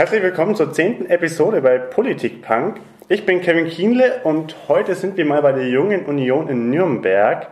Herzlich 0.00 0.22
willkommen 0.22 0.54
zur 0.54 0.72
zehnten 0.72 1.10
Episode 1.10 1.60
bei 1.60 1.76
Politik 1.76 2.40
Punk. 2.40 2.80
Ich 3.10 3.26
bin 3.26 3.42
Kevin 3.42 3.66
Kienle 3.66 4.22
und 4.24 4.56
heute 4.66 4.94
sind 4.94 5.18
wir 5.18 5.26
mal 5.26 5.42
bei 5.42 5.52
der 5.52 5.68
Jungen 5.68 6.06
Union 6.06 6.48
in 6.48 6.70
Nürnberg. 6.70 7.48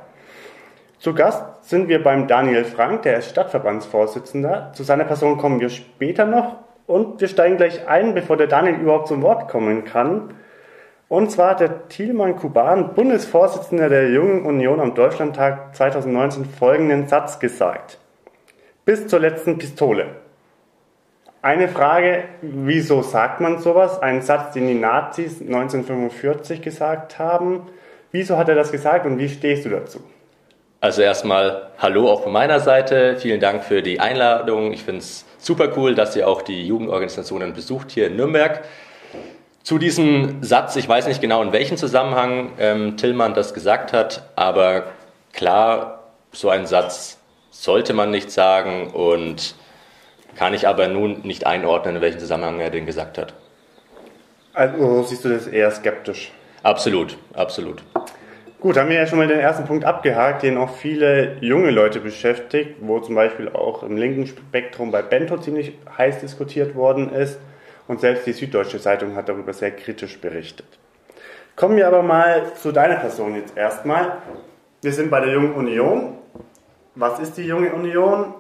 Zu 0.99 1.13
Gast 1.13 1.45
sind 1.61 1.89
wir 1.89 2.03
beim 2.03 2.27
Daniel 2.27 2.65
Frank, 2.65 3.03
der 3.03 3.19
ist 3.19 3.29
Stadtverbandsvorsitzender. 3.29 4.73
Zu 4.73 4.83
seiner 4.83 5.05
Person 5.05 5.37
kommen 5.37 5.61
wir 5.61 5.69
später 5.69 6.25
noch 6.25 6.57
und 6.87 7.21
wir 7.21 7.29
steigen 7.29 7.59
gleich 7.59 7.87
ein, 7.87 8.15
bevor 8.15 8.39
der 8.39 8.47
Daniel 8.47 8.77
überhaupt 8.77 9.09
zum 9.09 9.21
Wort 9.21 9.49
kommen 9.49 9.85
kann. 9.85 10.33
Und 11.09 11.31
zwar 11.31 11.51
hat 11.51 11.61
der 11.61 11.89
Thielmann 11.89 12.37
Kuban, 12.37 12.95
Bundesvorsitzender 12.95 13.91
der 13.91 14.09
Jungen 14.09 14.47
Union 14.47 14.81
am 14.81 14.95
Deutschlandtag 14.95 15.77
2019, 15.77 16.47
folgenden 16.47 17.09
Satz 17.09 17.41
gesagt. 17.41 17.99
Bis 18.87 19.07
zur 19.07 19.21
letzten 19.21 19.59
Pistole. 19.59 20.07
Eine 21.49 21.69
Frage, 21.69 22.25
wieso 22.43 23.01
sagt 23.01 23.41
man 23.41 23.59
sowas? 23.59 24.03
Ein 24.03 24.21
Satz, 24.21 24.53
den 24.53 24.67
die 24.67 24.75
Nazis 24.75 25.41
1945 25.41 26.61
gesagt 26.61 27.19
haben. 27.19 27.63
Wieso 28.13 28.37
hat 28.37 28.51
er 28.51 28.55
das 28.55 28.71
gesagt 28.71 29.07
und 29.07 29.19
wie 29.19 29.31
stehst 29.31 29.65
du 29.65 29.71
dazu? 29.71 30.01
Also 30.83 31.01
erstmal 31.01 31.69
Hallo 31.79 32.11
auch 32.11 32.25
von 32.25 32.35
meiner 32.35 32.61
Seite. 32.61 33.17
Vielen 33.17 33.41
Dank 33.41 33.65
für 33.65 33.81
die 33.81 33.99
Einladung. 33.99 34.75
Ich 34.75 34.83
finde 34.83 34.99
es 34.99 35.25
super 35.39 35.73
cool, 35.79 35.95
dass 35.95 36.15
ihr 36.17 36.29
auch 36.29 36.43
die 36.43 36.67
Jugendorganisationen 36.67 37.55
besucht 37.55 37.93
hier 37.93 38.09
in 38.09 38.17
Nürnberg. 38.17 38.63
Zu 39.63 39.79
diesem 39.79 40.43
Satz, 40.43 40.77
ich 40.77 40.87
weiß 40.87 41.07
nicht 41.07 41.23
genau 41.23 41.43
in 41.43 41.53
welchem 41.53 41.79
Zusammenhang 41.79 42.53
ähm, 42.59 42.99
Tillmann 42.99 43.33
das 43.33 43.55
gesagt 43.55 43.95
hat, 43.95 44.29
aber 44.37 44.89
klar, 45.33 46.11
so 46.31 46.51
einen 46.51 46.67
Satz 46.67 47.19
sollte 47.51 47.95
man 47.95 48.11
nicht 48.11 48.31
sagen 48.31 48.89
und 48.89 49.55
kann 50.37 50.55
ich 50.55 50.69
aber 50.69 50.89
nun 50.89 51.21
nicht 51.23 51.47
einordnen, 51.47 51.97
in 51.97 52.03
welchem 52.03 52.21
Zusammenhang 52.21 52.61
er 52.61 52.71
den 52.71 52.87
gesagt 52.87 53.19
hat. 53.19 53.35
Also 54.55 55.03
siehst 55.05 55.25
du 55.25 55.29
das 55.29 55.47
eher 55.47 55.71
skeptisch? 55.71 56.33
Absolut, 56.63 57.17
absolut. 57.35 57.83
Gut, 58.61 58.77
haben 58.77 58.89
wir 58.89 58.97
ja 58.97 59.07
schon 59.07 59.19
mal 59.19 59.29
den 59.29 59.39
ersten 59.39 59.67
Punkt 59.67 59.85
abgehakt, 59.85 60.43
den 60.43 60.59
auch 60.59 60.75
viele 60.75 61.37
junge 61.41 61.71
Leute 61.71 62.01
beschäftigt, 62.01 62.77
wo 62.81 62.99
zum 62.99 63.15
Beispiel 63.15 63.49
auch 63.49 63.85
im 63.85 63.97
linken 63.97 64.27
Spektrum 64.27 64.91
bei 64.91 65.01
Bento 65.01 65.39
ziemlich 65.39 65.75
heiß 65.97 66.21
diskutiert 66.21 66.75
worden 66.75 67.13
ist 67.13 67.39
und 67.87 68.01
selbst 68.01 68.27
die 68.27 68.33
Süddeutsche 68.33 68.81
Zeitung 68.81 69.15
hat 69.15 69.29
darüber 69.29 69.53
sehr 69.53 69.71
kritisch 69.71 70.19
berichtet. 70.19 70.67
Kommen 71.55 71.77
wir 71.77 71.87
aber 71.87 72.03
mal 72.03 72.53
zu 72.55 72.73
deiner 72.73 72.97
Person 72.97 73.37
jetzt 73.37 73.57
erstmal. 73.57 74.19
Wir 74.83 74.93
sind 74.93 75.11
bei 75.11 75.21
der 75.21 75.33
Jungen 75.33 75.55
Union. 75.55 76.19
Was 76.97 77.21
ist 77.21 77.37
die 77.37 77.45
Junge 77.45 77.73
Union? 77.73 78.35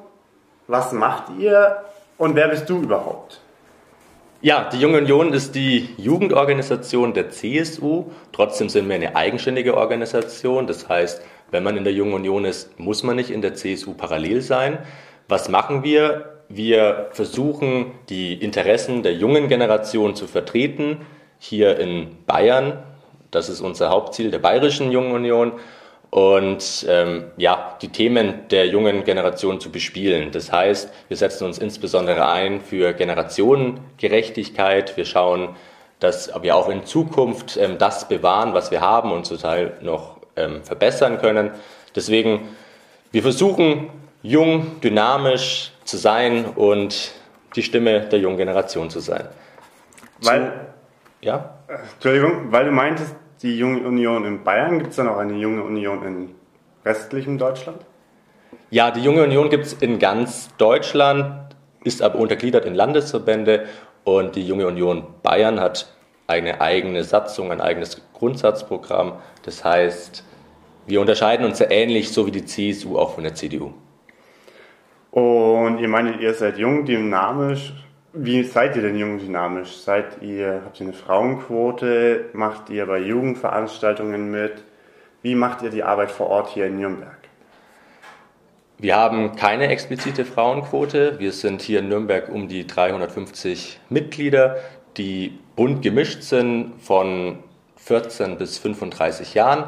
Was 0.68 0.92
macht 0.92 1.30
ihr 1.38 1.78
und 2.18 2.36
wer 2.36 2.48
bist 2.48 2.68
du 2.68 2.82
überhaupt? 2.82 3.40
Ja, 4.42 4.68
die 4.70 4.78
Junge 4.78 4.98
Union 4.98 5.32
ist 5.32 5.54
die 5.54 5.88
Jugendorganisation 5.96 7.14
der 7.14 7.30
CSU. 7.30 8.04
Trotzdem 8.32 8.68
sind 8.68 8.86
wir 8.86 8.94
eine 8.94 9.16
eigenständige 9.16 9.78
Organisation. 9.78 10.66
Das 10.66 10.86
heißt, 10.86 11.22
wenn 11.50 11.64
man 11.64 11.78
in 11.78 11.84
der 11.84 11.94
Jungen 11.94 12.12
Union 12.12 12.44
ist, 12.44 12.78
muss 12.78 13.02
man 13.02 13.16
nicht 13.16 13.30
in 13.30 13.40
der 13.40 13.54
CSU 13.54 13.94
parallel 13.94 14.42
sein. 14.42 14.78
Was 15.26 15.48
machen 15.48 15.84
wir? 15.84 16.42
Wir 16.50 17.08
versuchen, 17.12 17.92
die 18.10 18.34
Interessen 18.34 19.02
der 19.02 19.14
jungen 19.14 19.48
Generation 19.48 20.14
zu 20.14 20.26
vertreten, 20.26 20.98
hier 21.38 21.78
in 21.78 22.18
Bayern. 22.26 22.82
Das 23.30 23.48
ist 23.48 23.62
unser 23.62 23.88
Hauptziel 23.88 24.30
der 24.30 24.38
Bayerischen 24.38 24.92
Jungen 24.92 25.12
Union 25.12 25.52
und 26.10 26.86
ähm, 26.88 27.24
ja, 27.36 27.76
die 27.82 27.88
Themen 27.88 28.48
der 28.50 28.66
jungen 28.66 29.04
Generation 29.04 29.60
zu 29.60 29.70
bespielen. 29.70 30.32
Das 30.32 30.50
heißt, 30.50 30.90
wir 31.08 31.16
setzen 31.16 31.44
uns 31.44 31.58
insbesondere 31.58 32.28
ein 32.28 32.60
für 32.60 32.94
Generationengerechtigkeit. 32.94 34.96
Wir 34.96 35.04
schauen, 35.04 35.54
dass 36.00 36.32
wir 36.42 36.56
auch 36.56 36.70
in 36.70 36.86
Zukunft 36.86 37.56
ähm, 37.56 37.78
das 37.78 38.08
bewahren, 38.08 38.54
was 38.54 38.70
wir 38.70 38.80
haben 38.80 39.12
und 39.12 39.26
zum 39.26 39.38
Teil 39.38 39.76
noch 39.82 40.16
ähm, 40.36 40.62
verbessern 40.62 41.18
können. 41.18 41.50
Deswegen, 41.94 42.48
wir 43.12 43.22
versuchen, 43.22 43.90
jung, 44.22 44.80
dynamisch 44.80 45.72
zu 45.84 45.98
sein 45.98 46.46
und 46.46 47.12
die 47.54 47.62
Stimme 47.62 48.00
der 48.00 48.18
jungen 48.18 48.38
Generation 48.38 48.88
zu 48.88 49.00
sein. 49.00 49.28
Weil, 50.22 50.40
zu, 50.40 51.26
ja? 51.26 51.58
Entschuldigung, 51.94 52.50
weil 52.50 52.66
du 52.66 52.72
meintest, 52.72 53.14
die 53.42 53.58
Junge 53.58 53.80
Union 53.86 54.24
in 54.24 54.44
Bayern? 54.44 54.78
Gibt 54.78 54.90
es 54.90 54.96
dann 54.96 55.08
auch 55.08 55.18
eine 55.18 55.34
Junge 55.34 55.62
Union 55.62 56.02
in 56.04 56.34
restlichem 56.84 57.38
Deutschland? 57.38 57.78
Ja, 58.70 58.90
die 58.90 59.02
Junge 59.02 59.22
Union 59.22 59.50
gibt 59.50 59.66
es 59.66 59.72
in 59.74 59.98
ganz 59.98 60.54
Deutschland, 60.56 61.56
ist 61.84 62.02
aber 62.02 62.18
untergliedert 62.18 62.64
in 62.64 62.74
Landesverbände 62.74 63.66
und 64.04 64.36
die 64.36 64.46
Junge 64.46 64.66
Union 64.66 65.04
Bayern 65.22 65.60
hat 65.60 65.92
eine 66.26 66.60
eigene 66.60 67.04
Satzung, 67.04 67.50
ein 67.50 67.60
eigenes 67.60 68.02
Grundsatzprogramm. 68.12 69.14
Das 69.44 69.64
heißt, 69.64 70.24
wir 70.86 71.00
unterscheiden 71.00 71.46
uns 71.46 71.58
sehr 71.58 71.70
ähnlich, 71.70 72.12
so 72.12 72.26
wie 72.26 72.30
die 72.30 72.44
CSU 72.44 72.98
auch 72.98 73.14
von 73.14 73.24
der 73.24 73.34
CDU. 73.34 73.72
Und 75.10 75.78
ihr 75.78 75.88
meint, 75.88 76.20
ihr 76.20 76.34
seid 76.34 76.58
jung, 76.58 76.84
dynamisch, 76.84 77.72
wie 78.20 78.42
seid 78.42 78.74
ihr 78.76 78.82
denn 78.82 78.96
jung 78.96 79.18
dynamisch? 79.18 79.76
Seid 79.76 80.22
ihr, 80.22 80.62
habt 80.64 80.80
ihr 80.80 80.86
eine 80.86 80.96
Frauenquote? 80.96 82.26
Macht 82.32 82.68
ihr 82.70 82.86
bei 82.86 82.98
Jugendveranstaltungen 82.98 84.30
mit? 84.30 84.64
Wie 85.22 85.34
macht 85.34 85.62
ihr 85.62 85.70
die 85.70 85.82
Arbeit 85.82 86.10
vor 86.10 86.28
Ort 86.28 86.50
hier 86.50 86.66
in 86.66 86.78
Nürnberg? 86.78 87.16
Wir 88.78 88.96
haben 88.96 89.36
keine 89.36 89.68
explizite 89.68 90.24
Frauenquote. 90.24 91.18
Wir 91.18 91.32
sind 91.32 91.62
hier 91.62 91.80
in 91.80 91.88
Nürnberg 91.88 92.28
um 92.28 92.48
die 92.48 92.66
350 92.66 93.80
Mitglieder, 93.88 94.56
die 94.96 95.38
bunt 95.56 95.82
gemischt 95.82 96.22
sind 96.22 96.74
von 96.80 97.38
14 97.76 98.36
bis 98.36 98.58
35 98.58 99.34
Jahren. 99.34 99.64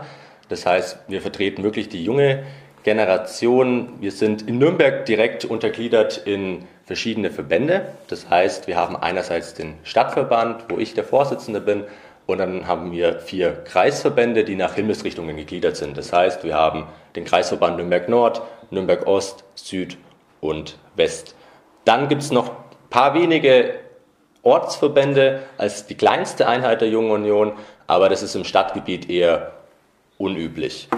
Das 0.49 0.66
heißt, 0.66 0.99
wir 1.09 1.21
vertreten 1.22 1.62
wirklich 1.62 1.89
die 1.89 2.05
junge 2.05 2.44
Generation. 2.83 3.94
Wir 4.00 4.12
sind 4.12 4.49
in 4.49 4.59
Nürnberg 4.59 5.06
direkt 5.06 5.44
untergliedert 5.44 6.22
in 6.25 6.65
verschiedene 6.91 7.31
Verbände. 7.31 7.87
Das 8.09 8.28
heißt, 8.28 8.67
wir 8.67 8.75
haben 8.75 8.97
einerseits 8.97 9.55
den 9.55 9.75
Stadtverband, 9.84 10.65
wo 10.71 10.78
ich 10.78 10.93
der 10.93 11.05
Vorsitzende 11.05 11.61
bin, 11.61 11.84
und 12.27 12.39
dann 12.39 12.67
haben 12.67 12.91
wir 12.91 13.21
vier 13.21 13.53
Kreisverbände, 13.65 14.43
die 14.43 14.56
nach 14.56 14.75
Himmelsrichtungen 14.75 15.37
gegliedert 15.37 15.77
sind. 15.77 15.97
Das 15.97 16.12
heißt, 16.12 16.43
wir 16.43 16.56
haben 16.56 16.89
den 17.15 17.25
Kreisverband 17.25 17.77
Nürnberg 17.77 18.09
Nord, 18.09 18.43
Nürnberg 18.71 19.06
Ost, 19.06 19.45
Süd 19.55 19.99
und 20.41 20.78
West. 20.97 21.37
Dann 21.84 22.09
gibt 22.09 22.23
es 22.23 22.33
noch 22.33 22.49
ein 22.49 22.56
paar 22.91 23.15
wenige 23.15 23.75
Ortsverbände 24.43 25.43
als 25.59 25.87
die 25.87 25.95
kleinste 25.95 26.49
Einheit 26.49 26.81
der 26.81 26.89
Jungen 26.89 27.12
Union, 27.12 27.53
aber 27.87 28.09
das 28.09 28.25
ist 28.25 28.34
im 28.34 28.43
Stadtgebiet 28.43 29.09
eher 29.09 29.53
unüblich. 30.19 30.89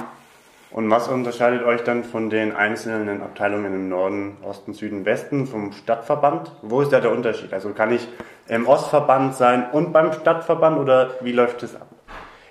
Und 0.72 0.90
was 0.90 1.08
unterscheidet 1.08 1.64
euch 1.64 1.82
dann 1.82 2.02
von 2.02 2.30
den 2.30 2.56
einzelnen 2.56 3.20
Abteilungen 3.20 3.74
im 3.74 3.88
Norden, 3.90 4.38
Osten, 4.42 4.72
Süden, 4.72 5.04
Westen 5.04 5.46
vom 5.46 5.72
Stadtverband? 5.72 6.50
Wo 6.62 6.80
ist 6.80 6.92
da 6.92 7.00
der 7.00 7.12
Unterschied? 7.12 7.52
Also 7.52 7.70
kann 7.70 7.92
ich 7.92 8.08
im 8.48 8.66
Ostverband 8.66 9.34
sein 9.34 9.66
und 9.72 9.92
beim 9.92 10.12
Stadtverband 10.12 10.78
oder 10.78 11.10
wie 11.20 11.32
läuft 11.32 11.62
das 11.62 11.76
ab? 11.76 11.88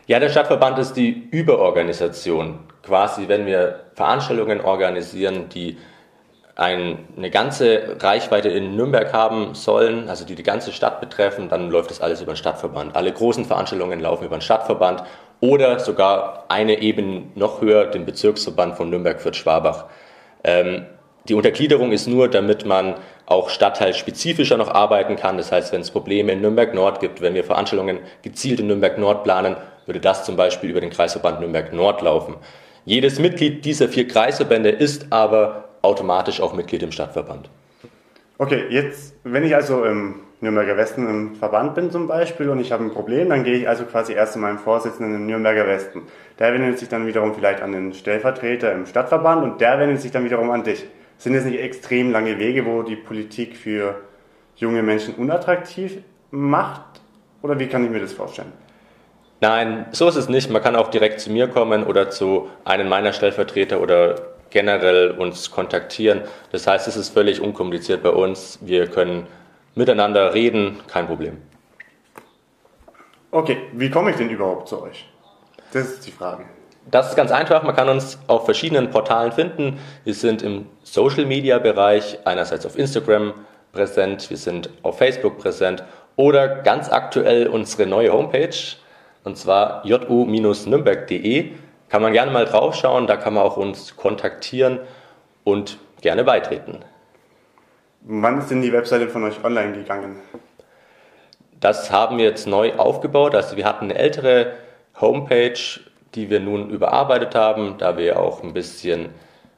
Ja, 0.05 0.19
der 0.19 0.29
Stadtverband 0.29 0.77
ist 0.77 0.93
die 0.93 1.29
Überorganisation. 1.31 2.59
Quasi, 2.83 3.27
wenn 3.27 3.47
wir 3.47 3.85
Veranstaltungen 3.95 4.61
organisieren, 4.61 5.49
die 5.49 5.77
eine 6.55 7.31
ganze 7.31 7.97
Reichweite 7.99 8.49
in 8.49 8.75
Nürnberg 8.75 9.13
haben 9.13 9.55
sollen, 9.55 10.09
also 10.09 10.25
die 10.25 10.35
die 10.35 10.43
ganze 10.43 10.71
Stadt 10.71 11.01
betreffen, 11.01 11.49
dann 11.49 11.71
läuft 11.71 11.89
das 11.89 12.01
alles 12.01 12.21
über 12.21 12.33
den 12.33 12.37
Stadtverband. 12.37 12.95
Alle 12.95 13.11
großen 13.11 13.45
Veranstaltungen 13.45 13.99
laufen 13.99 14.25
über 14.25 14.37
den 14.37 14.41
Stadtverband 14.41 15.03
oder 15.41 15.79
sogar 15.79 16.45
eine 16.47 16.81
Ebene 16.81 17.23
noch 17.35 17.61
höher, 17.61 17.87
den 17.87 18.05
Bezirksverband 18.05 18.77
von 18.77 18.89
Nürnberg-Fürth-Schwabach. 18.89 19.85
Ähm, 20.43 20.85
die 21.27 21.33
Untergliederung 21.33 21.91
ist 21.91 22.07
nur, 22.07 22.29
damit 22.29 22.65
man 22.65 22.95
auch 23.25 23.49
stadtteilspezifischer 23.49 24.57
noch 24.57 24.69
arbeiten 24.69 25.15
kann. 25.15 25.37
Das 25.37 25.51
heißt, 25.51 25.71
wenn 25.73 25.81
es 25.81 25.91
Probleme 25.91 26.31
in 26.31 26.41
Nürnberg 26.41 26.73
Nord 26.73 26.99
gibt, 26.99 27.21
wenn 27.21 27.33
wir 27.33 27.43
Veranstaltungen 27.43 27.99
gezielt 28.21 28.59
in 28.59 28.67
Nürnberg 28.67 28.97
Nord 28.97 29.23
planen, 29.23 29.55
würde 29.85 29.99
das 29.99 30.25
zum 30.25 30.35
Beispiel 30.35 30.69
über 30.69 30.81
den 30.81 30.89
Kreisverband 30.89 31.39
Nürnberg 31.39 31.73
Nord 31.73 32.01
laufen. 32.01 32.35
Jedes 32.85 33.19
Mitglied 33.19 33.65
dieser 33.65 33.87
vier 33.87 34.07
Kreisverbände 34.07 34.69
ist 34.69 35.07
aber 35.11 35.69
automatisch 35.81 36.41
auch 36.41 36.53
Mitglied 36.53 36.83
im 36.83 36.91
Stadtverband. 36.91 37.49
Okay, 38.37 38.65
jetzt, 38.69 39.15
wenn 39.23 39.43
ich 39.43 39.55
also 39.55 39.83
im 39.85 40.21
Nürnberger 40.41 40.75
Westen 40.75 41.07
im 41.07 41.35
Verband 41.35 41.75
bin 41.75 41.91
zum 41.91 42.07
Beispiel 42.07 42.49
und 42.49 42.59
ich 42.59 42.71
habe 42.71 42.83
ein 42.83 42.91
Problem, 42.91 43.29
dann 43.29 43.43
gehe 43.43 43.53
ich 43.53 43.69
also 43.69 43.85
quasi 43.85 44.13
erst 44.13 44.33
zu 44.33 44.39
meinem 44.39 44.57
Vorsitzenden 44.57 45.15
im 45.15 45.27
Nürnberger 45.27 45.67
Westen. 45.67 46.01
Der 46.39 46.51
wendet 46.51 46.79
sich 46.79 46.89
dann 46.89 47.05
wiederum 47.05 47.35
vielleicht 47.35 47.61
an 47.61 47.71
den 47.71 47.93
Stellvertreter 47.93 48.73
im 48.73 48.87
Stadtverband 48.87 49.43
und 49.43 49.61
der 49.61 49.79
wendet 49.79 50.01
sich 50.01 50.11
dann 50.11 50.25
wiederum 50.25 50.49
an 50.49 50.63
dich. 50.63 50.85
Sind 51.19 51.35
das 51.35 51.45
nicht 51.45 51.59
extrem 51.59 52.11
lange 52.11 52.39
Wege, 52.39 52.65
wo 52.65 52.81
die 52.81 52.95
Politik 52.95 53.55
für 53.55 54.01
junge 54.55 54.81
Menschen 54.81 55.13
unattraktiv 55.13 55.99
macht? 56.31 57.01
Oder 57.43 57.59
wie 57.59 57.67
kann 57.67 57.85
ich 57.85 57.91
mir 57.91 57.99
das 57.99 58.13
vorstellen? 58.13 58.51
Nein, 59.41 59.85
so 59.91 60.07
ist 60.07 60.15
es 60.15 60.27
nicht. 60.27 60.49
Man 60.49 60.63
kann 60.63 60.75
auch 60.75 60.89
direkt 60.89 61.19
zu 61.19 61.31
mir 61.31 61.47
kommen 61.47 61.83
oder 61.83 62.09
zu 62.09 62.49
einem 62.65 62.89
meiner 62.89 63.13
Stellvertreter 63.13 63.79
oder 63.79 64.15
generell 64.49 65.11
uns 65.11 65.51
kontaktieren. 65.51 66.21
Das 66.51 66.65
heißt, 66.65 66.87
es 66.87 66.97
ist 66.97 67.09
völlig 67.09 67.41
unkompliziert 67.41 68.01
bei 68.01 68.09
uns. 68.09 68.57
Wir 68.61 68.87
können 68.87 69.27
miteinander 69.75 70.33
reden, 70.33 70.79
kein 70.87 71.07
Problem. 71.07 71.37
Okay, 73.31 73.57
wie 73.73 73.89
komme 73.89 74.11
ich 74.11 74.17
denn 74.17 74.29
überhaupt 74.29 74.67
zu 74.67 74.81
euch? 74.81 75.07
Das 75.71 75.85
ist 75.85 76.05
die 76.05 76.11
Frage. 76.11 76.43
Das 76.89 77.09
ist 77.09 77.15
ganz 77.15 77.31
einfach. 77.31 77.63
Man 77.63 77.75
kann 77.75 77.87
uns 77.87 78.19
auf 78.27 78.45
verschiedenen 78.45 78.89
Portalen 78.89 79.31
finden. 79.31 79.79
Wir 80.03 80.13
sind 80.13 80.41
im 80.41 80.67
Social 80.83 81.25
Media 81.25 81.59
Bereich, 81.59 82.19
einerseits 82.25 82.65
auf 82.65 82.77
Instagram 82.77 83.33
präsent, 83.71 84.29
wir 84.29 84.37
sind 84.37 84.69
auf 84.83 84.97
Facebook 84.97 85.37
präsent 85.37 85.83
oder 86.15 86.47
ganz 86.47 86.91
aktuell 86.91 87.47
unsere 87.47 87.87
neue 87.87 88.11
Homepage 88.11 88.55
und 89.23 89.37
zwar 89.37 89.85
ju-nürnberg.de. 89.85 91.51
Kann 91.87 92.01
man 92.01 92.13
gerne 92.13 92.31
mal 92.31 92.45
draufschauen, 92.45 93.07
da 93.07 93.17
kann 93.17 93.33
man 93.33 93.43
auch 93.43 93.57
uns 93.57 93.95
kontaktieren 93.95 94.79
und 95.43 95.77
gerne 96.01 96.23
beitreten. 96.23 96.79
Wann 98.01 98.39
ist 98.39 98.49
denn 98.49 98.61
die 98.61 98.73
Webseite 98.73 99.07
von 99.09 99.23
euch 99.23 99.43
online 99.43 99.73
gegangen? 99.73 100.17
Das 101.59 101.91
haben 101.91 102.17
wir 102.17 102.25
jetzt 102.25 102.47
neu 102.47 102.73
aufgebaut. 102.73 103.35
Also 103.35 103.57
wir 103.57 103.65
hatten 103.65 103.85
eine 103.85 103.95
ältere 103.95 104.53
Homepage, 104.99 105.59
die 106.15 106.29
wir 106.29 106.39
nun 106.39 106.69
überarbeitet 106.69 107.35
haben, 107.35 107.77
da 107.77 107.97
wir 107.97 108.19
auch 108.19 108.43
ein 108.43 108.53
bisschen 108.53 109.09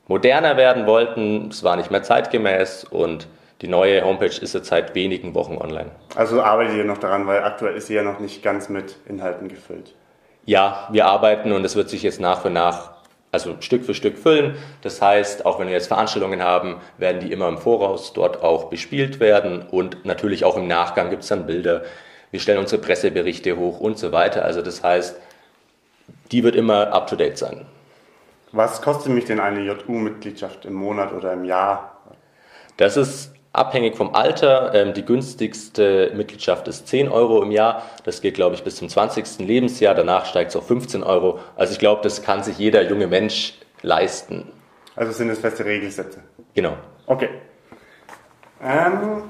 moderner 0.07 0.57
werden 0.57 0.86
wollten. 0.86 1.48
Es 1.50 1.63
war 1.63 1.78
nicht 1.78 1.92
mehr 1.92 2.04
zeitgemäß 2.04 2.84
und 2.84 3.28
die 3.62 3.69
neue 3.69 4.04
Homepage 4.04 4.25
ist 4.25 4.54
jetzt 4.54 4.68
seit 4.68 4.94
wenigen 4.94 5.34
Wochen 5.36 5.57
online. 5.57 5.92
Also 6.16 6.42
arbeitet 6.42 6.75
ihr 6.75 6.84
noch 6.84 6.98
daran, 6.98 7.25
weil 7.28 7.44
aktuell 7.44 7.75
ist 7.75 7.88
sie 7.88 7.94
ja 7.94 8.04
noch 8.04 8.19
nicht 8.19 8.44
ganz 8.44 8.68
mit 8.68 8.98
Inhalten 9.07 9.48
gefüllt. 9.48 9.95
Ja, 10.45 10.90
wir 10.92 11.06
arbeiten 11.06 11.54
und 11.54 11.63
es 11.63 11.78
wird 11.78 11.90
sich 11.90 12.04
jetzt 12.04 12.19
nach 12.19 12.42
für 12.42 12.50
nach, 12.50 12.92
also 13.33 13.57
Stück 13.59 13.83
für 13.83 13.95
Stück 13.95 14.18
füllen. 14.18 14.56
Das 14.81 15.01
heißt, 15.01 15.45
auch 15.45 15.59
wenn 15.59 15.68
wir 15.68 15.74
jetzt 15.74 15.88
Veranstaltungen 15.88 16.44
haben, 16.44 16.77
werden 17.00 17.19
die 17.19 17.31
immer 17.31 17.50
im 17.50 17.57
Voraus 17.57 18.13
dort 18.13 18.44
auch 18.44 18.65
bespielt 18.65 19.19
werden 19.19 19.63
und 19.63 20.06
natürlich 20.06 20.45
auch 20.45 20.56
im 20.56 20.68
Nachgang 20.68 21.09
gibt 21.09 21.24
es 21.24 21.30
dann 21.30 21.47
Bilder. 21.47 21.81
Wir 22.30 22.39
stellen 22.39 22.59
unsere 22.59 22.81
Presseberichte 22.81 23.57
hoch 23.57 23.80
und 23.80 23.97
so 23.97 24.12
weiter. 24.12 24.45
Also 24.45 24.62
das 24.62 24.83
heißt, 24.83 25.19
die 26.31 26.44
wird 26.44 26.56
immer 26.56 26.94
up 26.94 27.07
to 27.07 27.15
date 27.15 27.38
sein. 27.38 27.65
Was 28.51 28.83
kostet 28.83 29.12
mich 29.12 29.25
denn 29.25 29.39
eine 29.39 29.62
JU-Mitgliedschaft 29.62 30.65
im 30.65 30.74
Monat 30.74 31.12
oder 31.12 31.33
im 31.33 31.44
Jahr? 31.44 31.97
Das 32.77 32.97
ist 32.97 33.33
abhängig 33.53 33.95
vom 33.95 34.13
Alter. 34.13 34.73
Ähm, 34.73 34.94
die 34.94 35.05
günstigste 35.05 36.11
Mitgliedschaft 36.15 36.67
ist 36.67 36.88
10 36.88 37.07
Euro 37.07 37.41
im 37.41 37.51
Jahr. 37.51 37.83
Das 38.03 38.21
geht, 38.21 38.33
glaube 38.33 38.55
ich, 38.55 38.63
bis 38.63 38.75
zum 38.75 38.89
20. 38.89 39.39
Lebensjahr. 39.39 39.95
Danach 39.95 40.25
steigt 40.25 40.50
es 40.50 40.55
auf 40.55 40.67
15 40.67 41.03
Euro. 41.03 41.39
Also 41.55 41.73
ich 41.73 41.79
glaube, 41.79 42.01
das 42.01 42.23
kann 42.23 42.44
sich 42.44 42.57
jeder 42.57 42.81
junge 42.81 43.07
Mensch 43.07 43.53
leisten. 43.81 44.51
Also 44.95 45.11
sind 45.11 45.29
es 45.29 45.39
feste 45.39 45.63
Regelsätze? 45.63 46.19
Genau. 46.53 46.75
Okay. 47.05 47.29
Ähm, 48.61 49.23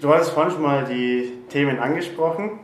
du 0.00 0.08
hattest 0.12 0.30
vorhin 0.30 0.52
schon 0.52 0.62
mal 0.62 0.84
die 0.84 1.32
Themen 1.48 1.78
angesprochen. 1.78 2.60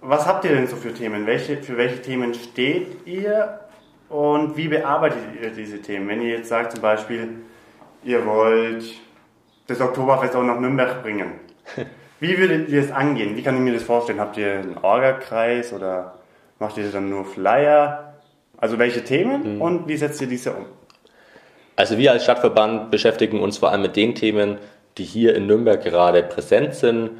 Was 0.00 0.26
habt 0.26 0.44
ihr 0.44 0.52
denn 0.52 0.66
so 0.66 0.76
für 0.76 0.92
Themen? 0.92 1.26
Welche, 1.26 1.56
für 1.58 1.76
welche 1.76 2.00
Themen 2.00 2.34
steht 2.34 3.06
ihr 3.06 3.60
und 4.08 4.56
wie 4.56 4.68
bearbeitet 4.68 5.18
ihr 5.40 5.50
diese 5.50 5.82
Themen? 5.82 6.08
Wenn 6.08 6.22
ihr 6.22 6.38
jetzt 6.38 6.48
sagt 6.48 6.72
zum 6.72 6.80
Beispiel, 6.80 7.28
ihr 8.04 8.24
wollt 8.24 8.84
das 9.66 9.80
Oktoberfest 9.80 10.34
auch 10.36 10.42
nach 10.42 10.58
Nürnberg 10.58 11.02
bringen. 11.02 11.32
Wie 12.20 12.38
würdet 12.38 12.68
ihr 12.68 12.80
es 12.80 12.90
angehen? 12.90 13.36
Wie 13.36 13.42
kann 13.42 13.56
ich 13.56 13.60
mir 13.60 13.74
das 13.74 13.82
vorstellen? 13.82 14.20
Habt 14.20 14.36
ihr 14.38 14.52
einen 14.52 14.78
Orga-Kreis 14.78 15.72
oder 15.72 16.14
macht 16.58 16.78
ihr 16.78 16.90
dann 16.90 17.10
nur 17.10 17.24
Flyer? 17.26 18.14
Also 18.56 18.78
welche 18.78 19.04
Themen 19.04 19.56
mhm. 19.56 19.62
und 19.62 19.88
wie 19.88 19.96
setzt 19.96 20.20
ihr 20.22 20.26
diese 20.26 20.52
um? 20.52 20.64
Also 21.76 21.98
wir 21.98 22.12
als 22.12 22.24
Stadtverband 22.24 22.90
beschäftigen 22.90 23.40
uns 23.40 23.58
vor 23.58 23.70
allem 23.70 23.82
mit 23.82 23.96
den 23.96 24.14
Themen, 24.14 24.56
die 24.96 25.04
hier 25.04 25.34
in 25.34 25.46
Nürnberg 25.46 25.82
gerade 25.82 26.22
präsent 26.22 26.74
sind. 26.74 27.10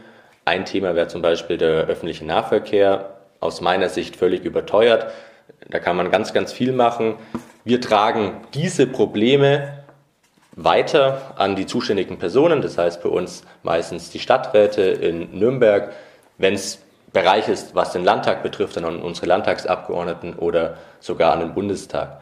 Ein 0.46 0.64
Thema 0.64 0.94
wäre 0.94 1.08
zum 1.08 1.20
Beispiel 1.20 1.58
der 1.58 1.84
öffentliche 1.86 2.24
Nahverkehr, 2.24 3.16
aus 3.40 3.60
meiner 3.60 3.90
Sicht 3.90 4.16
völlig 4.16 4.44
überteuert. 4.44 5.12
Da 5.68 5.78
kann 5.78 5.96
man 5.96 6.10
ganz, 6.10 6.32
ganz 6.32 6.54
viel 6.54 6.72
machen. 6.72 7.16
Wir 7.64 7.82
tragen 7.82 8.32
diese 8.54 8.86
Probleme 8.86 9.75
weiter 10.56 11.34
an 11.36 11.54
die 11.54 11.66
zuständigen 11.66 12.18
Personen, 12.18 12.62
das 12.62 12.78
heißt 12.78 13.02
bei 13.02 13.10
uns 13.10 13.44
meistens 13.62 14.10
die 14.10 14.18
Stadträte 14.18 14.82
in 14.82 15.38
Nürnberg. 15.38 15.92
Wenn 16.38 16.54
es 16.54 16.80
Bereich 17.12 17.48
ist, 17.48 17.74
was 17.74 17.92
den 17.92 18.04
Landtag 18.04 18.42
betrifft, 18.42 18.76
dann 18.76 18.84
an 18.84 19.00
unsere 19.00 19.26
Landtagsabgeordneten 19.26 20.34
oder 20.34 20.76
sogar 21.00 21.32
an 21.32 21.40
den 21.40 21.54
Bundestag. 21.54 22.20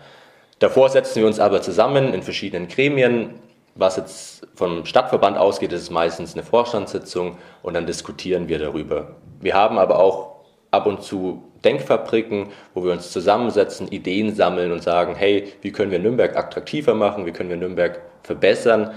Davor 0.58 0.88
setzen 0.88 1.20
wir 1.20 1.26
uns 1.26 1.40
aber 1.40 1.62
zusammen 1.62 2.12
in 2.12 2.22
verschiedenen 2.22 2.68
Gremien. 2.68 3.40
Was 3.74 3.96
jetzt 3.96 4.46
vom 4.54 4.86
Stadtverband 4.86 5.36
ausgeht, 5.36 5.72
ist 5.72 5.90
meistens 5.90 6.34
eine 6.34 6.44
Vorstandssitzung 6.44 7.38
und 7.62 7.74
dann 7.74 7.86
diskutieren 7.86 8.46
wir 8.48 8.60
darüber. 8.60 9.16
Wir 9.40 9.54
haben 9.54 9.78
aber 9.78 9.98
auch 9.98 10.33
ab 10.74 10.86
und 10.86 11.02
zu 11.02 11.42
Denkfabriken, 11.64 12.48
wo 12.74 12.84
wir 12.84 12.92
uns 12.92 13.10
zusammensetzen, 13.10 13.88
Ideen 13.88 14.34
sammeln 14.34 14.70
und 14.70 14.82
sagen, 14.82 15.14
hey, 15.14 15.52
wie 15.62 15.72
können 15.72 15.90
wir 15.90 15.98
Nürnberg 15.98 16.36
attraktiver 16.36 16.94
machen, 16.94 17.24
wie 17.26 17.32
können 17.32 17.48
wir 17.48 17.56
Nürnberg 17.56 18.00
verbessern. 18.22 18.92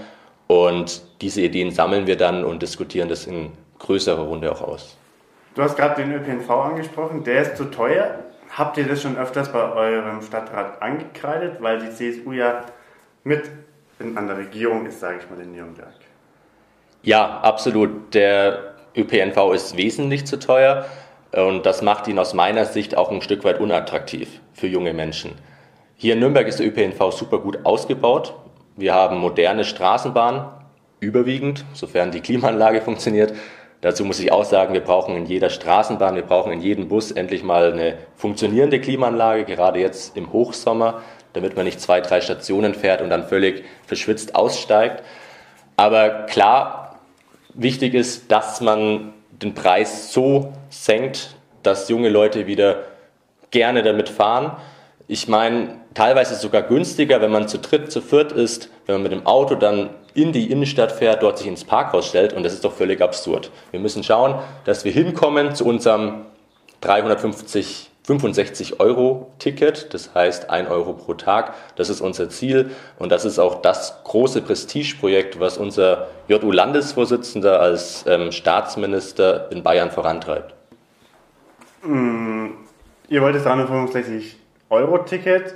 Und 0.46 1.02
diese 1.20 1.40
Ideen 1.42 1.70
sammeln 1.70 2.06
wir 2.06 2.16
dann 2.16 2.44
und 2.44 2.62
diskutieren 2.62 3.08
das 3.08 3.26
in 3.26 3.52
größerer 3.78 4.22
Runde 4.22 4.50
auch 4.52 4.62
aus. 4.62 4.96
Du 5.54 5.62
hast 5.62 5.76
gerade 5.76 6.02
den 6.02 6.12
ÖPNV 6.12 6.50
angesprochen, 6.50 7.24
der 7.24 7.42
ist 7.42 7.56
zu 7.56 7.64
teuer. 7.64 8.18
Habt 8.56 8.76
ihr 8.76 8.86
das 8.86 9.02
schon 9.02 9.16
öfters 9.16 9.52
bei 9.52 9.72
eurem 9.72 10.22
Stadtrat 10.22 10.80
angekreidet, 10.80 11.60
weil 11.60 11.80
die 11.80 11.90
CSU 11.90 12.32
ja 12.32 12.64
mit 13.24 13.50
an 14.14 14.26
der 14.26 14.38
Regierung 14.38 14.86
ist, 14.86 15.00
sage 15.00 15.18
ich 15.22 15.30
mal, 15.30 15.42
in 15.42 15.52
Nürnberg? 15.52 15.88
Ja, 17.02 17.40
absolut. 17.40 18.14
Der 18.14 18.74
ÖPNV 18.96 19.52
ist 19.54 19.76
wesentlich 19.76 20.26
zu 20.26 20.38
teuer 20.38 20.86
und 21.32 21.66
das 21.66 21.82
macht 21.82 22.08
ihn 22.08 22.18
aus 22.18 22.34
meiner 22.34 22.64
Sicht 22.64 22.96
auch 22.96 23.10
ein 23.10 23.22
Stück 23.22 23.44
weit 23.44 23.60
unattraktiv 23.60 24.40
für 24.52 24.66
junge 24.66 24.94
Menschen. 24.94 25.32
Hier 25.96 26.14
in 26.14 26.20
Nürnberg 26.20 26.46
ist 26.46 26.58
der 26.58 26.66
ÖPNV 26.66 27.12
super 27.12 27.38
gut 27.40 27.64
ausgebaut. 27.64 28.34
Wir 28.76 28.94
haben 28.94 29.18
moderne 29.18 29.64
Straßenbahnen, 29.64 30.42
überwiegend, 31.00 31.64
sofern 31.74 32.10
die 32.10 32.20
Klimaanlage 32.20 32.80
funktioniert. 32.82 33.34
Dazu 33.80 34.04
muss 34.04 34.18
ich 34.18 34.32
auch 34.32 34.44
sagen, 34.44 34.74
wir 34.74 34.80
brauchen 34.80 35.16
in 35.16 35.26
jeder 35.26 35.50
Straßenbahn, 35.50 36.16
wir 36.16 36.22
brauchen 36.22 36.52
in 36.52 36.60
jedem 36.60 36.88
Bus 36.88 37.12
endlich 37.12 37.44
mal 37.44 37.72
eine 37.72 37.98
funktionierende 38.16 38.80
Klimaanlage, 38.80 39.44
gerade 39.44 39.80
jetzt 39.80 40.16
im 40.16 40.32
Hochsommer, 40.32 41.02
damit 41.32 41.56
man 41.56 41.64
nicht 41.64 41.80
zwei, 41.80 42.00
drei 42.00 42.20
Stationen 42.20 42.74
fährt 42.74 43.02
und 43.02 43.10
dann 43.10 43.28
völlig 43.28 43.64
verschwitzt 43.86 44.34
aussteigt. 44.34 45.04
Aber 45.76 46.26
klar, 46.26 46.98
wichtig 47.54 47.94
ist, 47.94 48.32
dass 48.32 48.60
man 48.60 49.14
den 49.42 49.54
Preis 49.54 50.12
so 50.12 50.52
senkt, 50.70 51.36
dass 51.62 51.88
junge 51.88 52.08
Leute 52.08 52.46
wieder 52.46 52.84
gerne 53.50 53.82
damit 53.82 54.08
fahren. 54.08 54.56
Ich 55.06 55.28
meine, 55.28 55.76
teilweise 55.94 56.34
sogar 56.34 56.62
günstiger, 56.62 57.20
wenn 57.20 57.30
man 57.30 57.48
zu 57.48 57.58
dritt, 57.58 57.90
zu 57.90 58.00
viert 58.00 58.32
ist, 58.32 58.70
wenn 58.86 58.96
man 58.96 59.02
mit 59.02 59.12
dem 59.12 59.26
Auto 59.26 59.54
dann 59.54 59.90
in 60.14 60.32
die 60.32 60.50
Innenstadt 60.50 60.92
fährt, 60.92 61.22
dort 61.22 61.38
sich 61.38 61.46
ins 61.46 61.64
Parkhaus 61.64 62.08
stellt 62.08 62.32
und 62.32 62.42
das 62.42 62.52
ist 62.52 62.64
doch 62.64 62.72
völlig 62.72 63.00
absurd. 63.00 63.50
Wir 63.70 63.80
müssen 63.80 64.02
schauen, 64.02 64.38
dass 64.64 64.84
wir 64.84 64.92
hinkommen 64.92 65.54
zu 65.54 65.64
unserem 65.64 66.26
350 66.80 67.87
65 68.08 68.80
Euro 68.80 69.30
Ticket, 69.38 69.92
das 69.92 70.14
heißt 70.14 70.48
1 70.48 70.70
Euro 70.70 70.94
pro 70.94 71.12
Tag. 71.12 71.52
Das 71.76 71.90
ist 71.90 72.00
unser 72.00 72.30
Ziel 72.30 72.70
und 72.98 73.12
das 73.12 73.26
ist 73.26 73.38
auch 73.38 73.60
das 73.60 74.02
große 74.04 74.40
Prestigeprojekt, 74.40 75.38
was 75.40 75.58
unser 75.58 76.08
JU-Landesvorsitzender 76.26 77.60
als 77.60 78.06
ähm, 78.08 78.32
Staatsminister 78.32 79.52
in 79.52 79.62
Bayern 79.62 79.90
vorantreibt. 79.90 80.54
Mm, 81.82 82.46
ihr 83.10 83.20
wollt 83.20 83.34
das 83.34 83.42
365 83.42 84.38
Euro 84.70 84.98
Ticket 84.98 85.54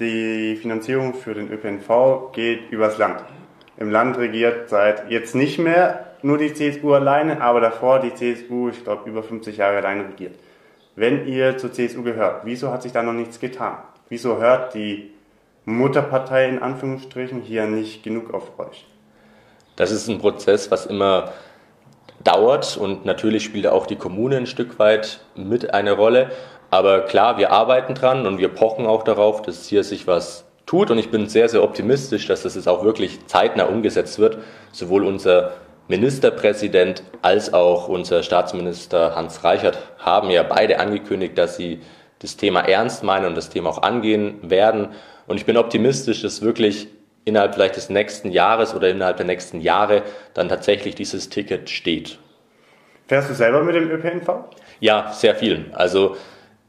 die 0.00 0.56
Finanzierung 0.56 1.14
für 1.14 1.34
den 1.34 1.52
ÖPNV 1.52 2.32
geht 2.32 2.72
übers 2.72 2.98
Land. 2.98 3.22
Im 3.76 3.90
Land 3.90 4.18
regiert 4.18 4.68
seit 4.68 5.08
jetzt 5.08 5.36
nicht 5.36 5.60
mehr 5.60 6.06
nur 6.22 6.38
die 6.38 6.52
CSU 6.52 6.94
alleine, 6.94 7.40
aber 7.40 7.60
davor 7.60 8.00
die 8.00 8.12
CSU, 8.12 8.70
ich 8.70 8.82
glaube, 8.82 9.08
über 9.08 9.22
50 9.22 9.56
Jahre 9.58 9.76
alleine 9.76 10.08
regiert. 10.08 10.34
Wenn 10.94 11.26
ihr 11.26 11.56
zur 11.56 11.72
CSU 11.72 12.02
gehört, 12.02 12.44
wieso 12.44 12.70
hat 12.70 12.82
sich 12.82 12.92
da 12.92 13.02
noch 13.02 13.14
nichts 13.14 13.40
getan? 13.40 13.78
Wieso 14.08 14.38
hört 14.38 14.74
die 14.74 15.10
Mutterpartei 15.64 16.48
in 16.48 16.58
Anführungsstrichen 16.58 17.40
hier 17.40 17.66
nicht 17.66 18.02
genug 18.02 18.34
auf 18.34 18.58
euch? 18.58 18.86
Das 19.76 19.90
ist 19.90 20.08
ein 20.08 20.18
Prozess, 20.18 20.70
was 20.70 20.84
immer 20.84 21.32
dauert 22.22 22.76
und 22.76 23.04
natürlich 23.04 23.42
spielt 23.42 23.66
auch 23.66 23.86
die 23.86 23.96
Kommune 23.96 24.36
ein 24.36 24.46
Stück 24.46 24.78
weit 24.78 25.20
mit 25.34 25.72
eine 25.72 25.92
Rolle. 25.92 26.30
Aber 26.70 27.00
klar, 27.00 27.38
wir 27.38 27.52
arbeiten 27.52 27.94
dran 27.94 28.26
und 28.26 28.38
wir 28.38 28.48
pochen 28.48 28.86
auch 28.86 29.02
darauf, 29.02 29.42
dass 29.42 29.66
hier 29.66 29.84
sich 29.84 30.06
was 30.06 30.44
tut. 30.66 30.90
Und 30.90 30.98
ich 30.98 31.10
bin 31.10 31.28
sehr, 31.28 31.48
sehr 31.48 31.62
optimistisch, 31.62 32.26
dass 32.26 32.42
das 32.42 32.54
jetzt 32.54 32.68
auch 32.68 32.84
wirklich 32.84 33.26
zeitnah 33.26 33.64
umgesetzt 33.64 34.18
wird. 34.18 34.38
Sowohl 34.72 35.04
unser 35.04 35.52
Ministerpräsident 35.92 37.02
als 37.20 37.52
auch 37.52 37.86
unser 37.86 38.22
Staatsminister 38.22 39.14
Hans 39.14 39.44
Reichert 39.44 39.78
haben 39.98 40.30
ja 40.30 40.42
beide 40.42 40.80
angekündigt, 40.80 41.36
dass 41.36 41.58
sie 41.58 41.80
das 42.18 42.38
Thema 42.38 42.60
ernst 42.60 43.02
meinen 43.02 43.26
und 43.26 43.36
das 43.36 43.50
Thema 43.50 43.68
auch 43.68 43.82
angehen 43.82 44.38
werden. 44.42 44.88
Und 45.26 45.36
ich 45.36 45.44
bin 45.44 45.58
optimistisch, 45.58 46.22
dass 46.22 46.40
wirklich 46.40 46.88
innerhalb 47.26 47.52
vielleicht 47.52 47.76
des 47.76 47.90
nächsten 47.90 48.30
Jahres 48.30 48.74
oder 48.74 48.88
innerhalb 48.88 49.18
der 49.18 49.26
nächsten 49.26 49.60
Jahre 49.60 50.02
dann 50.32 50.48
tatsächlich 50.48 50.94
dieses 50.94 51.28
Ticket 51.28 51.68
steht. 51.68 52.18
Fährst 53.06 53.28
du 53.28 53.34
selber 53.34 53.62
mit 53.62 53.74
dem 53.74 53.90
ÖPNV? 53.90 54.46
Ja, 54.80 55.12
sehr 55.12 55.34
viel. 55.34 55.66
Also 55.74 56.16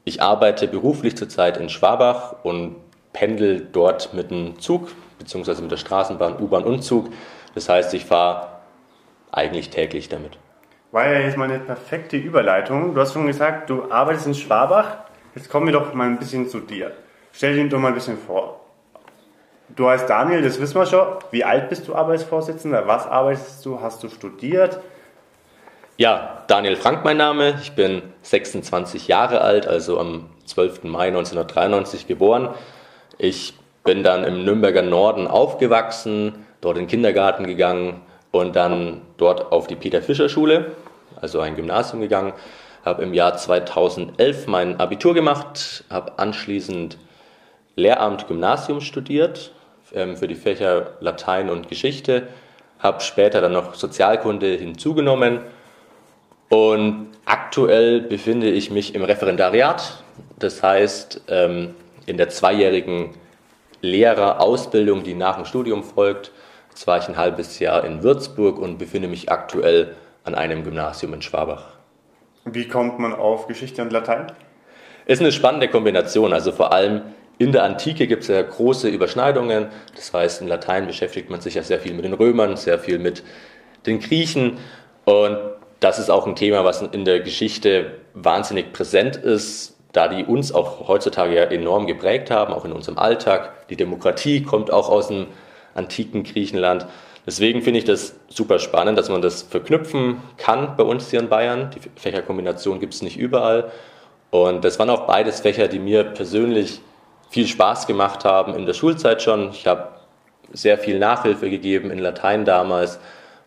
ich 0.03 0.22
arbeite 0.22 0.68
beruflich 0.68 1.15
zurzeit 1.15 1.56
in 1.56 1.70
Schwabach 1.70 2.44
und 2.44 2.75
pendel 3.13 3.65
dort 3.72 4.13
mit 4.13 4.32
dem 4.32 4.60
Zug 4.60 4.89
beziehungsweise 5.18 5.62
mit 5.62 5.72
der 5.72 5.77
Straßenbahn, 5.77 6.42
U-Bahn 6.42 6.65
und 6.65 6.82
Zug. 6.82 7.08
Das 7.56 7.70
heißt, 7.70 7.94
ich 7.94 8.03
fahre 8.03 8.52
eigentlich 9.34 9.70
täglich 9.70 10.10
damit. 10.10 10.38
War 10.92 11.08
ja 11.12 11.20
jetzt 11.20 11.38
mal 11.38 11.50
eine 11.50 11.60
perfekte 11.60 12.18
Überleitung. 12.18 12.94
Du 12.94 13.02
hast 13.02 13.13
schon 13.13 13.25
gesagt, 13.25 13.70
du 13.70 13.92
arbeitest 13.92 14.28
in 14.28 14.36
Schwabach. 14.36 14.98
Jetzt 15.34 15.50
kommen 15.50 15.66
wir 15.66 15.74
doch 15.74 15.94
mal 15.94 16.08
ein 16.08 16.20
bisschen 16.20 16.48
zu 16.48 16.60
dir. 16.60 16.92
Stell 17.32 17.56
dir 17.56 17.68
doch 17.68 17.80
mal 17.80 17.88
ein 17.88 17.96
bisschen 17.96 18.18
vor. 18.18 18.60
Du 19.75 19.90
heißt 19.90 20.08
Daniel, 20.08 20.44
das 20.44 20.62
wissen 20.62 20.75
wir 20.75 20.86
schon. 20.86 21.08
Wie 21.32 21.44
alt 21.44 21.70
bist 21.70 21.88
du 21.88 21.96
Arbeitsvorsitzender? 21.96 22.86
Was 22.86 23.08
arbeitest 23.08 23.66
du? 23.66 23.82
Hast 23.82 24.04
du 24.04 24.10
studiert? 24.10 24.80
Ja, 25.98 26.44
Daniel 26.48 26.75
Frank 26.75 27.04
mein 27.04 27.18
Name. 27.18 27.56
Ich 27.62 27.72
bin 27.72 28.04
26 28.22 29.08
Jahre 29.08 29.42
alt, 29.42 29.66
also 29.66 30.00
am 30.00 30.30
12. 30.46 30.84
Mai 30.84 31.08
1993 31.08 32.06
geboren. 32.06 32.50
Ich 33.18 33.58
bin 33.84 34.04
dann 34.04 34.24
im 34.24 34.46
Nürnberger 34.46 34.84
Norden 34.84 35.28
aufgewachsen, 35.28 36.46
dort 36.62 36.78
in 36.78 36.84
den 36.84 36.90
Kindergarten 36.90 37.48
gegangen 37.48 38.02
und 38.34 38.56
dann 38.56 39.02
dort 39.18 39.52
auf 39.52 39.68
die 39.68 39.75
Peter-Fischer-Schule, 39.75 40.72
also 41.22 41.40
ein 41.40 41.56
Gymnasium 41.56 42.02
gegangen. 42.02 42.34
Habe 42.84 43.04
im 43.04 43.13
Jahr 43.13 43.38
2011 43.38 44.48
mein 44.48 44.80
Abitur 44.80 45.13
gemacht, 45.13 45.86
habe 45.90 46.18
anschließend 46.18 46.98
Lehramt 47.75 48.28
Gymnasium 48.28 48.82
studiert 48.82 49.52
ähm, 49.94 50.18
für 50.18 50.28
die 50.28 50.36
Fächer 50.36 50.98
Latein 51.00 51.52
und 51.52 51.70
Geschichte, 51.70 52.28
habe 52.80 53.02
später 53.02 53.40
dann 53.40 53.54
noch 53.54 53.75
Sozialkunde 53.75 54.48
hinzugenommen 54.48 55.42
und 56.50 57.12
aktuell 57.25 58.02
befinde 58.02 58.50
ich 58.50 58.72
mich 58.72 58.96
im 58.96 59.04
Referendariat, 59.04 60.04
das 60.40 60.63
heißt 60.63 61.22
ähm, 61.28 61.75
in 62.08 62.18
der 62.18 62.30
zweijährigen 62.30 63.12
Lehrerausbildung, 63.82 65.04
die 65.04 65.13
nach 65.13 65.36
dem 65.36 65.46
Studium 65.46 65.84
folgt. 65.84 66.32
Jetzt 66.74 66.88
war 66.88 66.98
ich 66.98 67.08
ein 67.08 67.18
halbes 67.18 67.60
Jahr 67.60 67.86
in 67.86 68.01
Würzburg 68.01 68.58
und 68.58 68.80
befinde 68.80 69.08
mich 69.08 69.32
aktuell 69.32 69.96
an 70.24 70.34
einem 70.34 70.63
Gymnasium 70.63 71.13
in 71.13 71.22
Schwabach. 71.22 71.65
Wie 72.46 72.68
kommt 72.68 72.98
man 72.98 73.13
auf 73.13 73.46
Geschichte 73.46 73.84
und 73.84 73.94
Latein? 73.94 74.32
Ist 75.06 75.22
eine 75.22 75.32
spannende 75.32 75.68
Kombination. 75.68 76.34
Also 76.34 76.51
vor 76.51 76.74
allem 76.74 77.03
in 77.38 77.51
der 77.51 77.63
Antike 77.63 78.08
gibt 78.08 78.24
es 78.24 78.30
ja 78.30 78.42
große 78.42 78.89
Überschneidungen. 78.89 79.68
Das 79.96 80.12
heißt, 80.12 80.42
in 80.42 80.48
Latein 80.48 80.88
beschäftigt 80.88 81.30
man 81.30 81.42
sich 81.42 81.53
ja 81.53 81.62
sehr 81.62 81.80
viel 81.80 81.94
mit 81.94 82.06
den 82.06 82.13
Römern, 82.13 82.58
sehr 82.58 82.80
viel 82.80 82.98
mit 82.98 83.22
den 83.86 84.00
Griechen. 84.00 84.58
Und 85.06 85.38
das 85.80 86.00
ist 86.00 86.10
auch 86.10 86.25
ein 86.25 86.36
Thema, 86.36 86.65
was 86.65 86.82
in 86.82 87.06
der 87.06 87.20
Geschichte 87.20 88.00
wahnsinnig 88.15 88.74
präsent 88.74 89.15
ist 89.15 89.74
da 89.94 90.08
die 90.08 90.25
uns 90.25 90.51
auch 90.51 90.88
heutzutage 90.88 91.36
ja 91.36 91.44
enorm 91.44 91.88
geprägt 91.88 92.32
haben, 92.32 92.51
auch 92.51 92.65
in 92.65 92.74
unserem 92.74 92.98
Alltag. 92.98 93.68
Die 93.70 93.75
Demokratie 93.75 94.42
kommt 94.42 94.72
auch 94.72 94.89
aus 94.89 95.08
dem 95.08 95.27
antiken 95.75 96.24
Griechenland. 96.24 96.86
Deswegen 97.25 97.62
finde 97.62 97.80
ich 97.80 97.86
das 97.86 98.15
super 98.27 98.60
spannend, 98.60 98.98
dass 98.98 99.10
man 99.10 99.22
das 99.22 99.44
verknüpfen 99.44 100.22
kann 100.38 100.75
bei 100.75 100.84
uns 100.84 101.10
hier 101.10 101.20
in 101.20 101.30
Bayern. 101.30 101.72
Die 101.72 101.80
Fächerkombination 102.00 102.80
gibt 102.80 102.94
es 102.94 103.01
nicht 103.01 103.18
überall. 103.18 103.72
Und 104.30 104.65
das 104.65 104.80
waren 104.80 104.89
auch 104.89 105.08
beides 105.08 105.42
Fächer, 105.42 105.68
die 105.68 105.80
mir 105.80 106.03
persönlich 106.03 106.82
viel 107.30 107.48
Spaß 107.48 107.88
gemacht 107.88 108.25
haben 108.25 108.56
in 108.56 108.65
der 108.65 108.74
Schulzeit 108.74 109.22
schon. 109.22 109.50
Ich 109.51 109.68
habe 109.68 109.89
sehr 110.51 110.77
viel 110.77 111.00
Nachhilfe 111.00 111.50
gegeben 111.50 111.92
in 111.92 112.00
Latein 112.00 112.46
damals. 112.46 113.00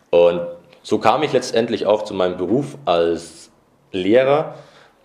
Und 0.09 0.41
so 0.81 0.97
kam 0.97 1.23
ich 1.23 1.33
letztendlich 1.33 1.85
auch 1.85 2.03
zu 2.03 2.13
meinem 2.13 2.37
Beruf 2.37 2.77
als 2.85 3.51
Lehrer 3.91 4.55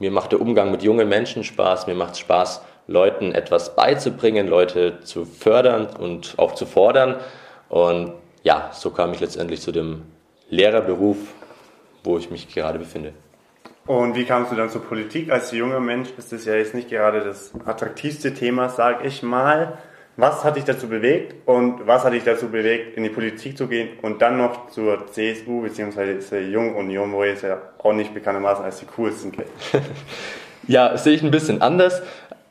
mir 0.03 0.11
macht 0.11 0.33
der 0.33 0.41
Umgang 0.41 0.73
mit 0.73 0.83
jungen 0.83 1.09
Menschen 1.09 1.45
Spaß, 1.45 1.87
mir 1.87 1.95
macht 1.95 2.15
es 2.15 2.19
Spaß, 2.19 2.61
Leuten 2.87 3.33
etwas 3.33 3.77
beizubringen, 3.77 4.47
Leute 4.49 5.01
zu 5.01 5.25
fördern 5.25 5.87
und 5.87 6.35
auch 6.39 6.55
zu 6.55 6.67
fordern. 6.67 7.17
Und 7.69 8.13
ja, 8.43 8.71
so 8.73 8.91
kam 8.91 9.13
ich 9.13 9.21
letztendlich 9.21 9.61
zu 9.61 9.73
dem 9.73 10.03
Lehrerberuf, 10.51 11.17
wo 12.05 12.19
ich 12.19 12.31
mich 12.31 12.53
gerade 12.53 12.79
befinde. 12.79 13.13
Und 13.87 14.15
wie 14.15 14.25
kamst 14.25 14.53
du 14.53 14.57
dann 14.57 14.71
zur 14.71 14.85
Politik? 14.85 15.31
Als 15.31 15.51
junger 15.51 15.81
Mensch 15.81 16.11
ist 16.17 16.33
das 16.33 16.45
ja 16.45 16.55
jetzt 16.55 16.75
nicht 16.75 16.89
gerade 16.89 17.21
das 17.21 17.53
attraktivste 17.65 18.33
Thema, 18.33 18.69
sage 18.69 19.07
ich 19.07 19.23
mal. 19.23 19.79
Was 20.17 20.45
hat 20.45 20.57
dich 20.57 20.65
dazu 20.65 20.89
bewegt 20.89 21.35
und 21.49 21.87
was 21.87 22.05
hat 22.05 22.13
dich 22.13 22.23
dazu 22.23 22.49
bewegt, 22.49 22.99
in 22.99 23.03
die 23.03 23.09
Politik 23.09 23.57
zu 23.57 23.67
gehen 23.67 23.89
und 24.03 24.21
dann 24.21 24.37
noch 24.37 24.69
zur 24.69 25.07
CSU 25.07 25.63
bzw. 25.63 26.19
zur 26.21 26.39
Jungen 26.39 26.75
Union, 26.75 27.13
wo 27.13 27.25
ihr 27.25 27.33
es 27.33 27.43
ja 27.43 27.63
auch 27.79 27.95
nicht 27.95 28.13
bekanntermaßen 28.13 28.63
als 28.63 28.79
die 28.79 28.87
coolsten 28.95 29.33
kennt? 29.33 29.49
ja, 30.69 30.97
sehe 30.99 31.15
ich 31.15 31.23
ein 31.23 31.31
bisschen 31.31 31.63
anders. 31.63 32.03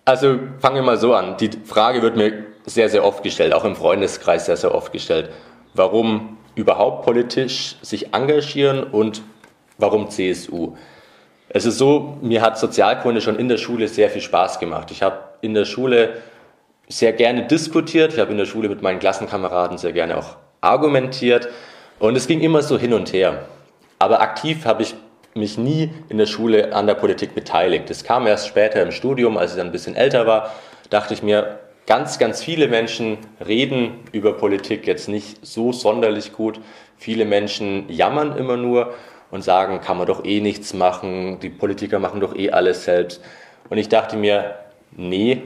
Also 0.05 0.39
fangen 0.59 0.75
wir 0.75 0.83
mal 0.83 0.97
so 0.97 1.13
an. 1.13 1.37
Die 1.37 1.51
Frage 1.65 2.01
wird 2.01 2.17
mir 2.17 2.45
sehr, 2.65 2.89
sehr 2.89 3.03
oft 3.03 3.23
gestellt, 3.23 3.53
auch 3.53 3.65
im 3.65 3.75
Freundeskreis 3.75 4.45
sehr, 4.45 4.57
sehr 4.57 4.73
oft 4.73 4.91
gestellt. 4.91 5.29
Warum 5.73 6.37
überhaupt 6.55 7.05
politisch 7.05 7.75
sich 7.81 8.13
engagieren 8.13 8.83
und 8.83 9.21
warum 9.77 10.09
CSU? 10.09 10.75
Es 11.49 11.65
ist 11.65 11.77
so, 11.77 12.17
mir 12.21 12.41
hat 12.41 12.57
Sozialkunde 12.57 13.21
schon 13.21 13.37
in 13.37 13.49
der 13.49 13.57
Schule 13.57 13.87
sehr 13.87 14.09
viel 14.09 14.21
Spaß 14.21 14.59
gemacht. 14.59 14.89
Ich 14.91 15.03
habe 15.03 15.17
in 15.41 15.53
der 15.53 15.65
Schule 15.65 16.21
sehr 16.87 17.13
gerne 17.13 17.47
diskutiert. 17.47 18.13
Ich 18.13 18.19
habe 18.19 18.31
in 18.31 18.37
der 18.37 18.45
Schule 18.45 18.69
mit 18.69 18.81
meinen 18.81 18.99
Klassenkameraden 18.99 19.77
sehr 19.77 19.91
gerne 19.91 20.17
auch 20.17 20.37
argumentiert. 20.61 21.49
Und 21.99 22.15
es 22.15 22.27
ging 22.27 22.41
immer 22.41 22.61
so 22.61 22.77
hin 22.77 22.93
und 22.93 23.13
her. 23.13 23.45
Aber 23.99 24.21
aktiv 24.21 24.65
habe 24.65 24.83
ich 24.83 24.95
mich 25.33 25.57
nie 25.57 25.89
in 26.09 26.17
der 26.17 26.25
Schule 26.25 26.73
an 26.73 26.87
der 26.87 26.95
Politik 26.95 27.35
beteiligt. 27.35 27.89
Das 27.89 28.03
kam 28.03 28.27
erst 28.27 28.47
später 28.47 28.81
im 28.81 28.91
Studium, 28.91 29.37
als 29.37 29.51
ich 29.51 29.57
dann 29.57 29.67
ein 29.67 29.71
bisschen 29.71 29.95
älter 29.95 30.27
war, 30.27 30.51
dachte 30.89 31.13
ich 31.13 31.23
mir, 31.23 31.59
ganz, 31.87 32.19
ganz 32.19 32.43
viele 32.43 32.67
Menschen 32.67 33.17
reden 33.45 33.99
über 34.11 34.33
Politik 34.33 34.87
jetzt 34.87 35.07
nicht 35.07 35.45
so 35.45 35.71
sonderlich 35.71 36.33
gut. 36.33 36.59
Viele 36.97 37.25
Menschen 37.25 37.85
jammern 37.89 38.37
immer 38.37 38.57
nur 38.57 38.93
und 39.31 39.43
sagen, 39.43 39.81
kann 39.81 39.97
man 39.97 40.07
doch 40.07 40.25
eh 40.25 40.41
nichts 40.41 40.73
machen, 40.73 41.39
die 41.39 41.49
Politiker 41.49 41.99
machen 41.99 42.19
doch 42.19 42.35
eh 42.35 42.51
alles 42.51 42.83
selbst. 42.83 43.21
Und 43.69 43.77
ich 43.77 43.89
dachte 43.89 44.17
mir, 44.17 44.55
nee, 44.91 45.43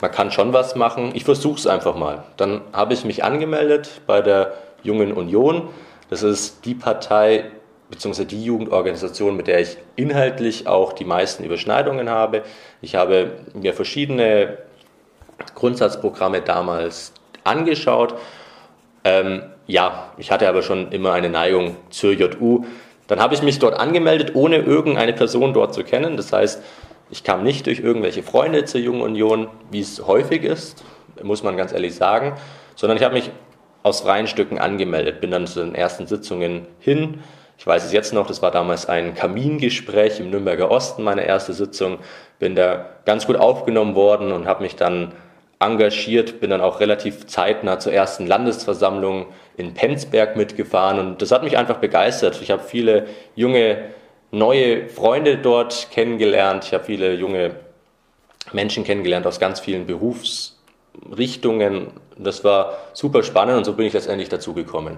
man 0.00 0.10
kann 0.10 0.32
schon 0.32 0.52
was 0.52 0.74
machen. 0.74 1.12
Ich 1.14 1.24
versuche 1.24 1.58
es 1.58 1.66
einfach 1.66 1.94
mal. 1.94 2.24
Dann 2.36 2.62
habe 2.72 2.94
ich 2.94 3.04
mich 3.04 3.22
angemeldet 3.22 4.00
bei 4.06 4.20
der 4.20 4.54
Jungen 4.82 5.12
Union. 5.12 5.68
Das 6.08 6.22
ist 6.22 6.64
die 6.64 6.74
Partei 6.74 7.44
bzw. 7.90 8.24
die 8.24 8.44
Jugendorganisation, 8.44 9.36
mit 9.36 9.46
der 9.46 9.60
ich 9.60 9.76
inhaltlich 9.96 10.66
auch 10.66 10.92
die 10.92 11.04
meisten 11.04 11.44
Überschneidungen 11.44 12.08
habe. 12.08 12.42
Ich 12.80 12.94
habe 12.94 13.32
mir 13.54 13.74
verschiedene 13.74 14.58
Grundsatzprogramme 15.54 16.40
damals 16.40 17.12
angeschaut. 17.44 18.14
Ähm, 19.04 19.42
ja, 19.66 20.12
ich 20.18 20.30
hatte 20.30 20.48
aber 20.48 20.62
schon 20.62 20.92
immer 20.92 21.12
eine 21.12 21.28
Neigung 21.28 21.76
zur 21.90 22.12
JU. 22.12 22.64
Dann 23.06 23.20
habe 23.20 23.34
ich 23.34 23.42
mich 23.42 23.58
dort 23.58 23.74
angemeldet, 23.74 24.34
ohne 24.34 24.56
irgendeine 24.56 25.12
Person 25.12 25.52
dort 25.52 25.74
zu 25.74 25.82
kennen. 25.82 26.16
Das 26.16 26.32
heißt, 26.32 26.62
ich 27.10 27.24
kam 27.24 27.42
nicht 27.42 27.66
durch 27.66 27.80
irgendwelche 27.80 28.22
Freunde 28.22 28.64
zur 28.64 28.80
Jungen 28.80 29.02
Union, 29.02 29.48
wie 29.70 29.80
es 29.80 30.06
häufig 30.06 30.44
ist, 30.44 30.84
muss 31.22 31.42
man 31.42 31.56
ganz 31.56 31.72
ehrlich 31.72 31.94
sagen, 31.94 32.34
sondern 32.76 32.96
ich 32.96 33.04
habe 33.04 33.14
mich 33.14 33.30
aus 33.82 34.02
freien 34.02 34.26
Stücken 34.26 34.58
angemeldet, 34.58 35.20
bin 35.20 35.30
dann 35.30 35.46
zu 35.46 35.60
den 35.60 35.74
ersten 35.74 36.06
Sitzungen 36.06 36.66
hin. 36.78 37.20
Ich 37.60 37.66
weiß 37.66 37.84
es 37.84 37.92
jetzt 37.92 38.14
noch, 38.14 38.26
das 38.26 38.40
war 38.40 38.50
damals 38.50 38.88
ein 38.88 39.14
Kamingespräch 39.14 40.18
im 40.18 40.30
Nürnberger 40.30 40.70
Osten, 40.70 41.02
meine 41.02 41.26
erste 41.26 41.52
Sitzung. 41.52 41.98
Bin 42.38 42.54
da 42.54 42.86
ganz 43.04 43.26
gut 43.26 43.36
aufgenommen 43.36 43.94
worden 43.94 44.32
und 44.32 44.46
habe 44.46 44.62
mich 44.62 44.76
dann 44.76 45.12
engagiert, 45.58 46.40
bin 46.40 46.48
dann 46.48 46.62
auch 46.62 46.80
relativ 46.80 47.26
zeitnah 47.26 47.78
zur 47.78 47.92
ersten 47.92 48.26
Landesversammlung 48.26 49.26
in 49.58 49.74
Penzberg 49.74 50.36
mitgefahren 50.36 50.98
und 50.98 51.20
das 51.20 51.32
hat 51.32 51.42
mich 51.42 51.58
einfach 51.58 51.76
begeistert. 51.76 52.40
Ich 52.40 52.50
habe 52.50 52.62
viele 52.62 53.08
junge 53.34 53.90
neue 54.30 54.88
Freunde 54.88 55.36
dort 55.36 55.88
kennengelernt. 55.90 56.64
Ich 56.64 56.72
habe 56.72 56.84
viele 56.84 57.12
junge 57.12 57.56
Menschen 58.54 58.84
kennengelernt 58.84 59.26
aus 59.26 59.38
ganz 59.38 59.60
vielen 59.60 59.84
Berufsrichtungen. 59.84 61.88
Das 62.16 62.42
war 62.42 62.78
super 62.94 63.22
spannend 63.22 63.58
und 63.58 63.64
so 63.64 63.74
bin 63.74 63.84
ich 63.84 63.92
letztendlich 63.92 64.30
dazu 64.30 64.54
gekommen. 64.54 64.96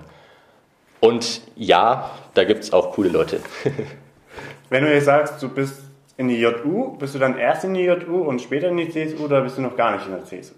Und 1.02 1.40
ja, 1.56 2.12
da 2.34 2.44
gibt 2.44 2.62
es 2.62 2.72
auch 2.72 2.92
coole 2.92 3.08
Leute. 3.08 3.40
Wenn 4.70 4.84
du 4.84 4.94
jetzt 4.94 5.06
sagst, 5.06 5.42
du 5.42 5.48
bist 5.48 5.82
in 6.16 6.28
die 6.28 6.38
JU, 6.38 6.96
bist 6.96 7.16
du 7.16 7.18
dann 7.18 7.36
erst 7.36 7.64
in 7.64 7.74
die 7.74 7.82
JU 7.82 8.22
und 8.22 8.40
später 8.40 8.68
in 8.68 8.76
die 8.76 8.88
CSU 8.88 9.24
oder 9.24 9.40
bist 9.40 9.58
du 9.58 9.62
noch 9.62 9.76
gar 9.76 9.96
nicht 9.96 10.06
in 10.06 10.12
der 10.12 10.24
CSU? 10.24 10.54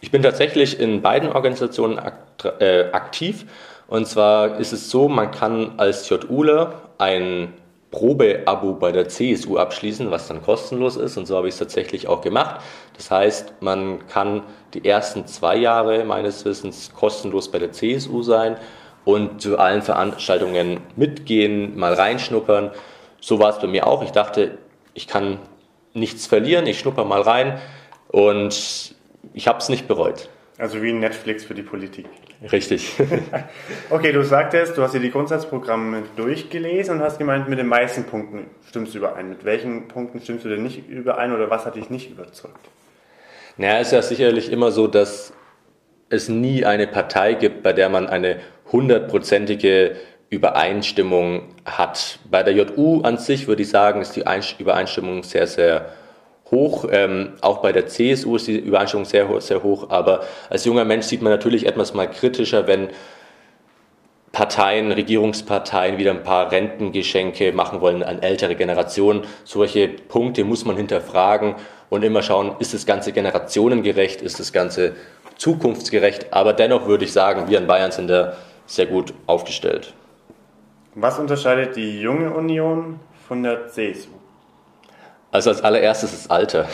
Ich 0.00 0.12
bin 0.12 0.22
tatsächlich 0.22 0.78
in 0.78 1.02
beiden 1.02 1.32
Organisationen 1.32 2.00
äh, 2.60 2.84
aktiv. 2.92 3.44
Und 3.88 4.06
zwar 4.06 4.60
ist 4.60 4.72
es 4.72 4.88
so, 4.88 5.08
man 5.08 5.32
kann 5.32 5.72
als 5.78 6.08
JUler 6.08 6.82
ein 6.98 7.52
Probeabo 7.90 8.74
bei 8.74 8.92
der 8.92 9.08
CSU 9.08 9.58
abschließen, 9.58 10.12
was 10.12 10.28
dann 10.28 10.42
kostenlos 10.42 10.96
ist. 10.96 11.16
Und 11.16 11.26
so 11.26 11.36
habe 11.36 11.48
ich 11.48 11.54
es 11.54 11.58
tatsächlich 11.58 12.06
auch 12.06 12.20
gemacht. 12.20 12.60
Das 12.96 13.10
heißt, 13.10 13.54
man 13.62 14.06
kann 14.06 14.44
die 14.74 14.84
ersten 14.84 15.26
zwei 15.26 15.56
Jahre 15.56 16.04
meines 16.04 16.44
Wissens 16.44 16.92
kostenlos 16.94 17.50
bei 17.50 17.58
der 17.58 17.72
CSU 17.72 18.22
sein 18.22 18.58
und 19.06 19.40
zu 19.40 19.56
allen 19.56 19.82
Veranstaltungen 19.82 20.80
mitgehen, 20.96 21.78
mal 21.78 21.94
reinschnuppern. 21.94 22.72
So 23.20 23.38
war 23.38 23.50
es 23.50 23.60
bei 23.60 23.68
mir 23.68 23.86
auch. 23.86 24.02
Ich 24.02 24.10
dachte, 24.10 24.58
ich 24.94 25.06
kann 25.06 25.38
nichts 25.94 26.26
verlieren, 26.26 26.66
ich 26.66 26.80
schnupper 26.80 27.04
mal 27.04 27.22
rein 27.22 27.58
und 28.08 28.94
ich 29.32 29.48
habe 29.48 29.58
es 29.58 29.68
nicht 29.68 29.86
bereut. 29.86 30.28
Also 30.58 30.82
wie 30.82 30.92
Netflix 30.92 31.44
für 31.44 31.54
die 31.54 31.62
Politik. 31.62 32.06
Richtig. 32.50 32.94
okay, 33.90 34.10
du 34.10 34.24
sagtest, 34.24 34.76
du 34.76 34.82
hast 34.82 34.92
dir 34.92 35.00
die 35.00 35.12
Grundsatzprogramme 35.12 36.02
durchgelesen 36.16 36.96
und 36.96 37.02
hast 37.02 37.18
gemeint, 37.18 37.48
mit 37.48 37.60
den 37.60 37.68
meisten 37.68 38.04
Punkten 38.04 38.50
stimmst 38.68 38.92
du 38.94 38.98
überein. 38.98 39.28
Mit 39.28 39.44
welchen 39.44 39.86
Punkten 39.86 40.20
stimmst 40.20 40.44
du 40.44 40.48
denn 40.48 40.64
nicht 40.64 40.88
überein 40.88 41.32
oder 41.32 41.48
was 41.48 41.64
hat 41.64 41.76
dich 41.76 41.90
nicht 41.90 42.10
überzeugt? 42.10 42.70
Naja, 43.56 43.78
es 43.78 43.88
ist 43.88 43.92
ja 43.92 44.02
sicherlich 44.02 44.50
immer 44.50 44.72
so, 44.72 44.88
dass 44.88 45.32
es 46.08 46.28
nie 46.28 46.64
eine 46.64 46.88
Partei 46.88 47.34
gibt, 47.34 47.62
bei 47.62 47.72
der 47.72 47.88
man 47.88 48.08
eine 48.08 48.40
hundertprozentige 48.72 49.96
Übereinstimmung 50.28 51.54
hat. 51.64 52.18
Bei 52.30 52.42
der 52.42 52.54
JU 52.54 53.02
an 53.02 53.18
sich 53.18 53.46
würde 53.46 53.62
ich 53.62 53.68
sagen, 53.68 54.00
ist 54.00 54.16
die 54.16 54.20
Übereinstimmung 54.60 55.22
sehr, 55.22 55.46
sehr 55.46 55.86
hoch. 56.50 56.86
Ähm, 56.90 57.34
auch 57.40 57.58
bei 57.58 57.72
der 57.72 57.86
CSU 57.86 58.36
ist 58.36 58.46
die 58.48 58.58
Übereinstimmung 58.58 59.04
sehr, 59.04 59.40
sehr 59.40 59.62
hoch. 59.62 59.90
Aber 59.90 60.24
als 60.50 60.64
junger 60.64 60.84
Mensch 60.84 61.06
sieht 61.06 61.22
man 61.22 61.32
natürlich 61.32 61.66
etwas 61.66 61.94
mal 61.94 62.10
kritischer, 62.10 62.66
wenn 62.66 62.88
Parteien, 64.32 64.92
Regierungsparteien 64.92 65.96
wieder 65.96 66.10
ein 66.10 66.22
paar 66.22 66.52
Rentengeschenke 66.52 67.52
machen 67.52 67.80
wollen 67.80 68.02
an 68.02 68.20
ältere 68.20 68.54
Generationen. 68.54 69.22
Solche 69.44 69.88
Punkte 69.88 70.44
muss 70.44 70.64
man 70.64 70.76
hinterfragen 70.76 71.54
und 71.88 72.04
immer 72.04 72.22
schauen, 72.22 72.56
ist 72.58 72.74
das 72.74 72.84
Ganze 72.84 73.12
generationengerecht, 73.12 74.20
ist 74.20 74.38
das 74.38 74.52
Ganze 74.52 74.94
zukunftsgerecht. 75.36 76.32
Aber 76.32 76.52
dennoch 76.52 76.86
würde 76.86 77.04
ich 77.04 77.12
sagen, 77.12 77.48
wir 77.48 77.58
in 77.58 77.66
Bayern 77.66 77.92
sind 77.92 78.08
da 78.08 78.36
sehr 78.66 78.86
gut 78.86 79.14
aufgestellt. 79.26 79.94
Was 80.94 81.18
unterscheidet 81.18 81.76
die 81.76 82.00
junge 82.00 82.32
Union 82.32 83.00
von 83.28 83.42
der 83.42 83.68
CSU? 83.68 84.10
Also 85.30 85.50
als 85.50 85.62
allererstes 85.62 86.12
das 86.12 86.30
Alter. 86.30 86.68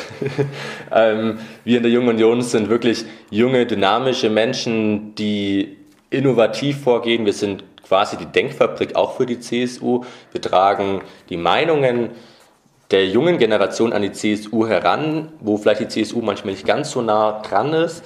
ähm, 0.92 1.40
wir 1.64 1.78
in 1.78 1.82
der 1.82 1.90
Jungen 1.90 2.10
Union 2.10 2.42
sind 2.42 2.68
wirklich 2.68 3.04
junge, 3.30 3.66
dynamische 3.66 4.30
Menschen, 4.30 5.14
die 5.16 5.78
innovativ 6.10 6.82
vorgehen. 6.82 7.24
Wir 7.24 7.32
sind 7.32 7.64
quasi 7.82 8.16
die 8.16 8.26
Denkfabrik 8.26 8.94
auch 8.94 9.16
für 9.16 9.26
die 9.26 9.40
CSU. 9.40 10.04
Wir 10.30 10.40
tragen 10.40 11.02
die 11.28 11.36
Meinungen 11.36 12.10
der 12.92 13.06
jungen 13.08 13.38
Generation 13.38 13.92
an 13.92 14.02
die 14.02 14.12
CSU 14.12 14.66
heran, 14.66 15.32
wo 15.40 15.56
vielleicht 15.56 15.80
die 15.80 15.88
CSU 15.88 16.20
manchmal 16.20 16.54
nicht 16.54 16.66
ganz 16.66 16.90
so 16.90 17.02
nah 17.02 17.40
dran 17.40 17.72
ist. 17.72 18.04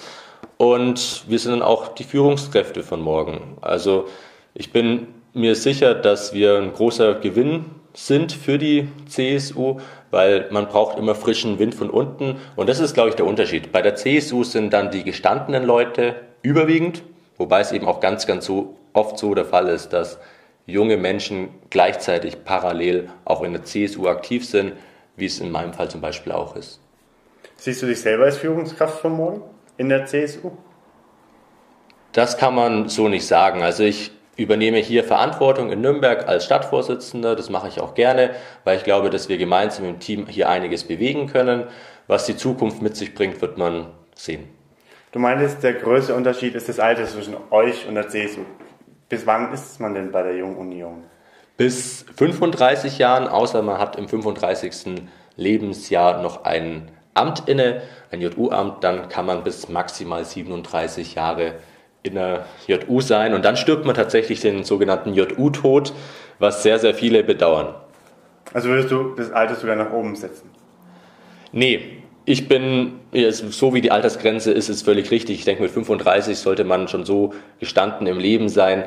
Und 0.58 1.24
wir 1.28 1.38
sind 1.38 1.52
dann 1.52 1.62
auch 1.62 1.88
die 1.88 2.04
Führungskräfte 2.04 2.82
von 2.82 3.00
morgen. 3.00 3.58
Also 3.60 4.06
ich 4.54 4.72
bin 4.72 5.08
mir 5.34 5.54
sicher, 5.54 5.94
dass 5.94 6.32
wir 6.32 6.56
ein 6.56 6.72
großer 6.72 7.16
Gewinn 7.16 7.66
sind 7.92 8.32
für 8.32 8.58
die 8.58 8.88
CSU, 9.06 9.80
weil 10.10 10.46
man 10.50 10.68
braucht 10.68 10.98
immer 10.98 11.14
frischen 11.14 11.58
Wind 11.58 11.74
von 11.74 11.90
unten. 11.90 12.36
Und 12.56 12.68
das 12.68 12.80
ist, 12.80 12.94
glaube 12.94 13.10
ich, 13.10 13.14
der 13.16 13.26
Unterschied. 13.26 13.72
Bei 13.72 13.82
der 13.82 13.96
CSU 13.96 14.44
sind 14.44 14.72
dann 14.72 14.90
die 14.90 15.04
gestandenen 15.04 15.64
Leute 15.64 16.14
überwiegend, 16.42 17.02
wobei 17.36 17.60
es 17.60 17.72
eben 17.72 17.86
auch 17.86 18.00
ganz, 18.00 18.26
ganz 18.26 18.46
so 18.46 18.76
oft 18.92 19.18
so 19.18 19.34
der 19.34 19.44
Fall 19.44 19.68
ist, 19.68 19.92
dass 19.92 20.18
junge 20.66 20.96
Menschen 20.96 21.48
gleichzeitig 21.70 22.44
parallel 22.44 23.10
auch 23.24 23.42
in 23.42 23.52
der 23.52 23.64
CSU 23.64 24.08
aktiv 24.08 24.46
sind, 24.46 24.72
wie 25.16 25.26
es 25.26 25.40
in 25.40 25.50
meinem 25.50 25.72
Fall 25.72 25.90
zum 25.90 26.00
Beispiel 26.00 26.32
auch 26.32 26.56
ist. 26.56 26.80
Siehst 27.56 27.82
du 27.82 27.86
dich 27.86 28.00
selber 28.00 28.24
als 28.24 28.36
Führungskraft 28.36 29.00
von 29.00 29.12
morgen 29.12 29.42
in 29.76 29.88
der 29.88 30.06
CSU? 30.06 30.52
Das 32.12 32.38
kann 32.38 32.54
man 32.54 32.88
so 32.88 33.08
nicht 33.08 33.26
sagen. 33.26 33.62
Also 33.62 33.82
ich 33.82 34.10
übernehme 34.36 34.78
hier 34.78 35.04
Verantwortung 35.04 35.70
in 35.70 35.80
Nürnberg 35.80 36.28
als 36.28 36.44
Stadtvorsitzender. 36.44 37.36
Das 37.36 37.50
mache 37.50 37.68
ich 37.68 37.80
auch 37.80 37.94
gerne, 37.94 38.30
weil 38.64 38.76
ich 38.76 38.84
glaube, 38.84 39.10
dass 39.10 39.28
wir 39.28 39.38
gemeinsam 39.38 39.86
im 39.86 39.98
Team 39.98 40.26
hier 40.26 40.48
einiges 40.48 40.84
bewegen 40.84 41.26
können. 41.26 41.64
Was 42.06 42.26
die 42.26 42.36
Zukunft 42.36 42.82
mit 42.82 42.96
sich 42.96 43.14
bringt, 43.14 43.40
wird 43.40 43.58
man 43.58 43.88
sehen. 44.14 44.48
Du 45.12 45.18
meintest, 45.18 45.62
der 45.62 45.74
größte 45.74 46.14
Unterschied 46.14 46.54
ist 46.54 46.68
das 46.68 46.78
Alter 46.78 47.06
zwischen 47.06 47.36
euch 47.50 47.86
und 47.88 47.94
der 47.94 48.08
CSU. 48.08 48.42
Bis 49.08 49.26
wann 49.26 49.52
ist 49.52 49.80
man 49.80 49.94
denn 49.94 50.10
bei 50.12 50.22
der 50.22 50.36
Jungen 50.36 50.56
Union? 50.56 51.04
Bis 51.56 52.04
35 52.16 52.98
Jahren, 52.98 53.28
außer 53.28 53.62
man 53.62 53.78
hat 53.78 53.96
im 53.96 54.08
35. 54.08 55.02
Lebensjahr 55.36 56.22
noch 56.22 56.44
ein 56.44 56.90
Amt 57.16 57.48
inne, 57.48 57.82
ein 58.10 58.20
JU-Amt, 58.20 58.84
dann 58.84 59.08
kann 59.08 59.26
man 59.26 59.42
bis 59.42 59.68
maximal 59.68 60.24
37 60.24 61.14
Jahre 61.14 61.54
in 62.02 62.14
der 62.14 62.46
JU 62.66 63.00
sein 63.00 63.34
und 63.34 63.44
dann 63.44 63.56
stirbt 63.56 63.84
man 63.84 63.94
tatsächlich 63.94 64.40
den 64.40 64.64
sogenannten 64.64 65.12
JU-Tod, 65.14 65.92
was 66.38 66.62
sehr, 66.62 66.78
sehr 66.78 66.94
viele 66.94 67.24
bedauern. 67.24 67.74
Also 68.52 68.68
würdest 68.68 68.90
du 68.90 69.14
das 69.16 69.32
Alter 69.32 69.56
sogar 69.56 69.76
nach 69.76 69.92
oben 69.92 70.14
setzen? 70.14 70.50
Nee, 71.52 72.02
ich 72.24 72.48
bin, 72.48 73.00
so 73.12 73.72
wie 73.74 73.80
die 73.80 73.90
Altersgrenze 73.90 74.52
ist, 74.52 74.68
ist 74.68 74.82
völlig 74.82 75.10
richtig. 75.10 75.38
Ich 75.38 75.44
denke, 75.44 75.62
mit 75.62 75.70
35 75.70 76.36
sollte 76.38 76.64
man 76.64 76.88
schon 76.88 77.04
so 77.04 77.34
gestanden 77.60 78.06
im 78.06 78.18
Leben 78.18 78.48
sein, 78.48 78.84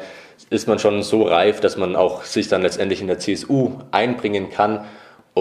ist 0.50 0.68
man 0.68 0.80
schon 0.80 1.04
so 1.04 1.24
reif, 1.24 1.60
dass 1.60 1.78
man 1.78 1.96
auch 1.96 2.24
sich 2.24 2.48
dann 2.48 2.62
letztendlich 2.62 3.02
in 3.02 3.08
der 3.08 3.20
CSU 3.20 3.80
einbringen 3.92 4.50
kann. 4.50 4.86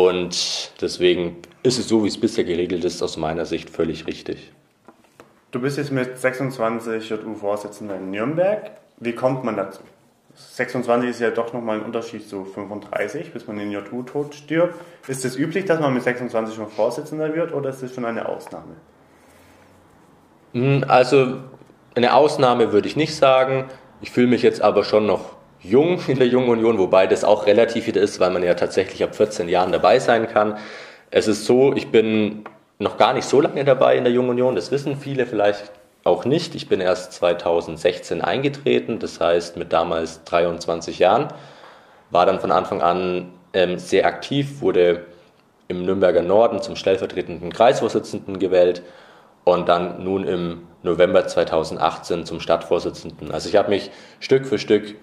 Und 0.07 0.71
deswegen 0.81 1.39
ist 1.65 1.79
es 1.81 1.89
so, 1.89 2.05
wie 2.05 2.09
es 2.09 2.21
bisher 2.21 2.45
geregelt 2.45 2.85
ist, 2.85 3.03
aus 3.03 3.17
meiner 3.17 3.45
Sicht 3.45 3.69
völlig 3.69 4.07
richtig. 4.07 4.53
Du 5.51 5.61
bist 5.61 5.77
jetzt 5.77 5.91
mit 5.91 6.17
26 6.17 7.11
JU-Vorsitzender 7.11 7.97
in 7.97 8.13
Nürnberg. 8.13 8.71
Wie 8.99 9.13
kommt 9.13 9.43
man 9.43 9.57
dazu? 9.57 9.81
26 10.35 11.11
ist 11.11 11.21
ja 11.21 11.31
doch 11.31 11.53
nochmal 11.53 11.81
ein 11.81 11.85
Unterschied 11.85 12.29
zu 12.29 12.45
35, 12.45 13.33
bis 13.33 13.49
man 13.49 13.59
den 13.59 13.73
JU-Tod 13.73 14.37
stirbt. 14.37 14.75
Ist 15.09 15.25
es 15.25 15.37
üblich, 15.37 15.65
dass 15.65 15.81
man 15.81 15.93
mit 15.93 16.05
26 16.05 16.55
schon 16.55 16.69
Vorsitzender 16.69 17.35
wird 17.35 17.53
oder 17.53 17.71
ist 17.71 17.83
das 17.83 17.93
schon 17.93 18.05
eine 18.05 18.29
Ausnahme? 18.29 18.77
Hm, 20.53 20.85
also 20.87 21.39
eine 21.97 22.15
Ausnahme 22.15 22.73
würde 22.73 22.87
ich 22.87 22.95
nicht 22.95 23.17
sagen. 23.17 23.65
Ich 24.01 24.13
fühle 24.13 24.29
mich 24.29 24.43
jetzt 24.43 24.63
aber 24.63 24.85
schon 24.85 25.07
noch 25.07 25.38
jung 25.61 26.01
in 26.07 26.19
der 26.19 26.29
Jungen 26.29 26.51
Union, 26.51 26.79
wobei 26.79 27.07
das 27.07 27.25
auch 27.25 27.47
relativ 27.47 27.87
wieder 27.87 28.01
ist, 28.01 28.21
weil 28.21 28.31
man 28.31 28.43
ja 28.43 28.55
tatsächlich 28.55 29.03
ab 29.03 29.15
14 29.15 29.49
Jahren 29.49 29.73
dabei 29.73 29.99
sein 29.99 30.29
kann. 30.29 30.59
Es 31.11 31.27
ist 31.27 31.47
so, 31.47 31.75
ich 31.75 31.91
bin 31.91 32.45
noch 32.79 32.97
gar 32.97 33.13
nicht 33.13 33.27
so 33.27 33.41
lange 33.41 33.65
dabei 33.65 33.97
in 33.97 34.05
der 34.05 34.13
Jungen 34.13 34.31
Union, 34.31 34.55
das 34.55 34.71
wissen 34.71 34.97
viele 34.97 35.27
vielleicht 35.27 35.73
auch 36.05 36.25
nicht. 36.25 36.55
Ich 36.55 36.69
bin 36.69 36.81
erst 36.81 37.13
2016 37.15 38.21
eingetreten, 38.21 38.99
das 38.99 39.21
heißt 39.21 39.57
mit 39.57 39.73
damals 39.73 40.25
23 40.25 40.99
Jahren, 40.99 41.29
war 42.11 42.25
dann 42.27 42.41
von 42.41 42.53
Anfang 42.53 42.81
an 42.81 43.33
ähm, 43.53 43.79
sehr 43.79 44.07
aktiv, 44.07 44.61
wurde 44.61 45.05
im 45.69 45.85
Nürnberger 45.85 46.23
Norden 46.23 46.63
zum 46.63 46.77
stellvertretenden 46.77 47.53
Kreisvorsitzenden 47.53 48.39
gewählt 48.39 48.83
und 49.45 49.69
dann 49.69 50.03
nun 50.03 50.25
im 50.25 50.67
November 50.83 51.27
2018 51.27 52.25
zum 52.25 52.41
Stadtvorsitzenden. 52.41 53.31
Also 53.31 53.49
ich 53.49 53.57
habe 53.57 53.71
mich 53.71 53.91
Stück 54.21 54.47
für 54.47 54.59
Stück 54.59 54.95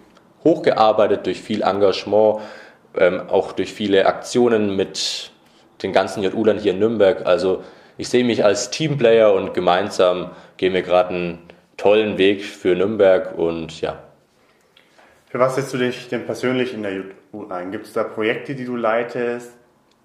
hochgearbeitet 0.46 1.26
durch 1.26 1.42
viel 1.42 1.62
Engagement, 1.64 2.40
ähm, 2.96 3.24
auch 3.28 3.52
durch 3.52 3.74
viele 3.74 4.06
Aktionen 4.06 4.76
mit 4.76 5.32
den 5.84 5.92
ganzen 5.92 6.24
JU-Lern 6.24 6.60
hier 6.60 6.72
in 6.72 6.80
Nürnberg. 6.80 7.26
Also 7.26 7.64
ich 7.98 8.08
sehe 8.08 8.24
mich 8.24 8.46
als 8.46 8.70
Teamplayer 8.70 9.34
und 9.34 9.54
gemeinsam 9.54 10.32
gehen 10.56 10.74
wir 10.74 10.84
gerade 10.84 11.10
einen 11.10 11.40
tollen 11.76 12.18
Weg 12.18 12.46
für 12.46 12.76
Nürnberg 12.76 13.38
und 13.38 13.82
ja. 13.82 14.00
Für 15.28 15.40
was 15.40 15.56
setzt 15.56 15.74
du 15.74 15.78
dich 15.78 16.08
denn 16.08 16.26
persönlich 16.26 16.74
in 16.74 16.84
der 16.84 16.94
JU 16.94 17.50
ein? 17.50 17.72
Gibt 17.72 17.88
es 17.88 17.94
da 17.94 18.04
Projekte, 18.04 18.56
die 18.56 18.64
du 18.64 18.78
leitest? 18.78 19.52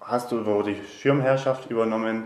Hast 0.01 0.31
du 0.31 0.63
die 0.63 0.75
Schirmherrschaft 0.99 1.69
übernommen? 1.69 2.23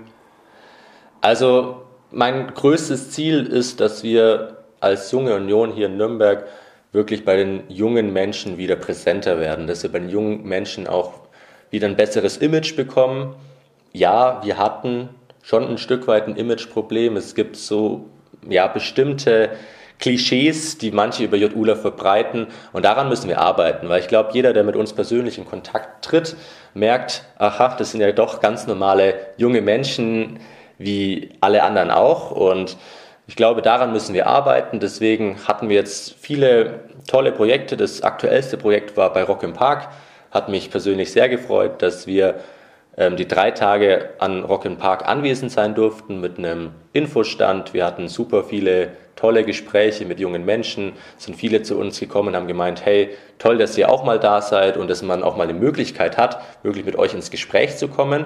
Also 1.21 1.83
mein 2.11 2.53
größtes 2.53 3.11
Ziel 3.11 3.45
ist, 3.45 3.79
dass 3.79 4.03
wir 4.03 4.63
als 4.79 5.11
junge 5.11 5.35
Union 5.35 5.71
hier 5.71 5.87
in 5.87 5.97
Nürnberg 5.97 6.47
wirklich 6.95 7.25
bei 7.25 7.35
den 7.35 7.63
jungen 7.69 8.13
Menschen 8.13 8.57
wieder 8.57 8.75
präsenter 8.75 9.39
werden, 9.39 9.67
dass 9.67 9.83
wir 9.83 9.91
bei 9.91 9.99
den 9.99 10.09
jungen 10.09 10.43
Menschen 10.43 10.87
auch 10.87 11.13
wieder 11.69 11.87
ein 11.87 11.95
besseres 11.95 12.37
Image 12.37 12.75
bekommen. 12.75 13.35
Ja, 13.91 14.41
wir 14.43 14.57
hatten 14.57 15.09
schon 15.43 15.67
ein 15.67 15.77
Stück 15.77 16.07
weit 16.07 16.27
ein 16.27 16.35
Imageproblem. 16.35 17.17
Es 17.17 17.35
gibt 17.35 17.55
so 17.55 18.05
ja, 18.49 18.67
bestimmte 18.67 19.51
Klischees, 19.99 20.77
die 20.77 20.91
manche 20.91 21.23
über 21.23 21.37
JULA 21.37 21.75
verbreiten. 21.75 22.47
Und 22.73 22.85
daran 22.85 23.09
müssen 23.09 23.29
wir 23.29 23.39
arbeiten, 23.39 23.87
weil 23.89 23.99
ich 23.99 24.07
glaube, 24.07 24.31
jeder, 24.33 24.53
der 24.53 24.63
mit 24.63 24.75
uns 24.75 24.93
persönlich 24.93 25.37
in 25.37 25.45
Kontakt 25.45 26.03
tritt, 26.03 26.35
merkt, 26.73 27.23
aha, 27.37 27.75
das 27.77 27.91
sind 27.91 28.01
ja 28.01 28.11
doch 28.11 28.41
ganz 28.41 28.67
normale 28.67 29.15
junge 29.37 29.61
Menschen, 29.61 30.39
wie 30.77 31.31
alle 31.41 31.63
anderen 31.63 31.91
auch. 31.91 32.31
Und 32.31 32.77
ich 33.27 33.35
glaube, 33.35 33.61
daran 33.61 33.91
müssen 33.91 34.13
wir 34.13 34.27
arbeiten. 34.27 34.79
Deswegen 34.79 35.47
hatten 35.47 35.69
wir 35.69 35.75
jetzt 35.75 36.15
viele 36.19 36.81
tolle 37.07 37.31
Projekte. 37.31 37.77
Das 37.77 38.03
aktuellste 38.03 38.57
Projekt 38.57 38.97
war 38.97 39.11
bei 39.13 39.23
Rock 39.23 39.43
im 39.43 39.53
Park 39.53 39.89
hat 40.35 40.49
mich 40.49 40.69
persönlich 40.69 41.13
sehr 41.13 41.29
gefreut, 41.29 41.81
dass 41.81 42.07
wir 42.07 42.35
ähm, 42.97 43.15
die 43.15 43.27
drei 43.27 43.51
Tage 43.51 44.09
an 44.19 44.43
Rock 44.43 44.67
Park 44.77 45.07
anwesend 45.07 45.49
sein 45.49 45.73
durften 45.75 46.19
mit 46.19 46.37
einem 46.37 46.71
Infostand. 46.91 47.73
Wir 47.73 47.85
hatten 47.85 48.09
super 48.09 48.43
viele 48.43 48.89
tolle 49.15 49.45
Gespräche 49.45 50.05
mit 50.05 50.19
jungen 50.19 50.43
Menschen, 50.43 50.91
sind 51.17 51.37
viele 51.37 51.61
zu 51.61 51.77
uns 51.79 52.01
gekommen 52.01 52.29
und 52.29 52.35
haben 52.35 52.47
gemeint, 52.47 52.85
hey, 52.85 53.11
toll, 53.39 53.57
dass 53.57 53.77
ihr 53.77 53.89
auch 53.89 54.03
mal 54.03 54.19
da 54.19 54.41
seid 54.41 54.75
und 54.75 54.89
dass 54.89 55.01
man 55.01 55.23
auch 55.23 55.37
mal 55.37 55.43
eine 55.43 55.57
Möglichkeit 55.57 56.17
hat, 56.17 56.41
wirklich 56.63 56.85
mit 56.85 56.97
euch 56.97 57.13
ins 57.13 57.31
Gespräch 57.31 57.77
zu 57.77 57.87
kommen. 57.87 58.25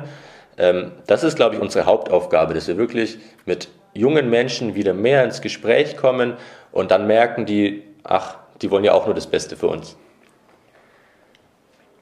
Ähm, 0.57 0.93
das 1.05 1.23
ist, 1.23 1.35
glaube 1.35 1.55
ich, 1.55 1.61
unsere 1.61 1.85
Hauptaufgabe, 1.85 2.55
dass 2.55 2.67
wir 2.67 2.77
wirklich 2.77 3.19
mit 3.45 3.69
jungen 3.93 4.29
Menschen 4.29 4.75
wieder 4.75 4.93
mehr 4.93 5.23
ins 5.23 5.41
Gespräch 5.41 5.97
kommen 5.97 6.35
und 6.71 6.91
dann 6.91 7.07
merken 7.07 7.45
die, 7.45 7.83
ach, 8.03 8.37
die 8.61 8.71
wollen 8.71 8.83
ja 8.83 8.93
auch 8.93 9.05
nur 9.05 9.15
das 9.15 9.27
Beste 9.27 9.55
für 9.55 9.67
uns. 9.67 9.97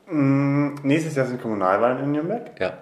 Mm, 0.09 0.75
nächstes 0.83 1.15
Jahr 1.15 1.25
sind 1.25 1.41
Kommunalwahlen 1.41 2.03
in 2.03 2.11
Nürnberg. 2.13 2.51
Ja. 2.59 2.73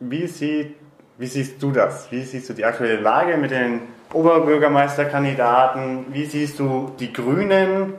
Wie, 0.00 0.26
sieht, 0.26 0.76
wie 1.18 1.26
siehst 1.26 1.62
du 1.62 1.72
das? 1.72 2.10
Wie 2.10 2.22
siehst 2.22 2.48
du 2.48 2.54
die 2.54 2.64
aktuelle 2.64 2.96
Lage 2.96 3.36
mit 3.36 3.50
den 3.50 3.82
Oberbürgermeisterkandidaten? 4.12 6.06
Wie 6.12 6.26
siehst 6.26 6.58
du 6.58 6.92
die 6.98 7.12
Grünen? 7.12 7.94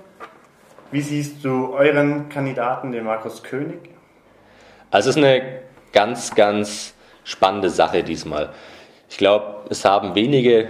Wie 0.92 1.02
siehst 1.02 1.44
du 1.44 1.74
euren 1.74 2.30
Kandidaten, 2.30 2.92
den 2.92 3.04
Markus 3.04 3.44
König? 3.44 3.90
Also 4.90 5.10
es 5.10 5.18
ist 5.18 5.24
eine 5.24 5.60
ganz, 5.92 6.34
ganz 6.34 6.94
spannende 7.24 7.70
Sache 7.70 8.04
diesmal. 8.04 8.50
Ich 9.10 9.18
glaube, 9.18 9.66
es 9.70 9.86
haben 9.86 10.16
wenige 10.16 10.70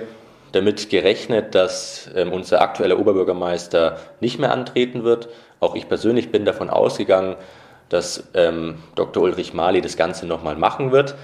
damit 0.52 0.89
gerechnet, 0.89 1.56
dass 1.56 2.10
ähm, 2.15 2.32
unser 2.32 2.62
aktueller 2.62 3.00
Oberbürgermeister 3.00 3.97
nicht 4.19 4.39
mehr 4.39 4.52
antreten 4.52 5.04
wird. 5.04 5.30
Auch 5.60 5.76
ich 5.76 5.88
persönlich 5.89 6.32
bin 6.32 6.45
davon 6.45 6.69
ausgegangen, 6.69 7.36
dass 7.89 8.30
ähm, 8.34 8.76
Dr. 8.95 9.23
Ulrich 9.23 9.54
Mali 9.54 9.82
das 9.82 9.97
Ganze 9.97 10.26
nochmal 10.26 10.56
machen 10.56 10.91
wird. 10.91 11.15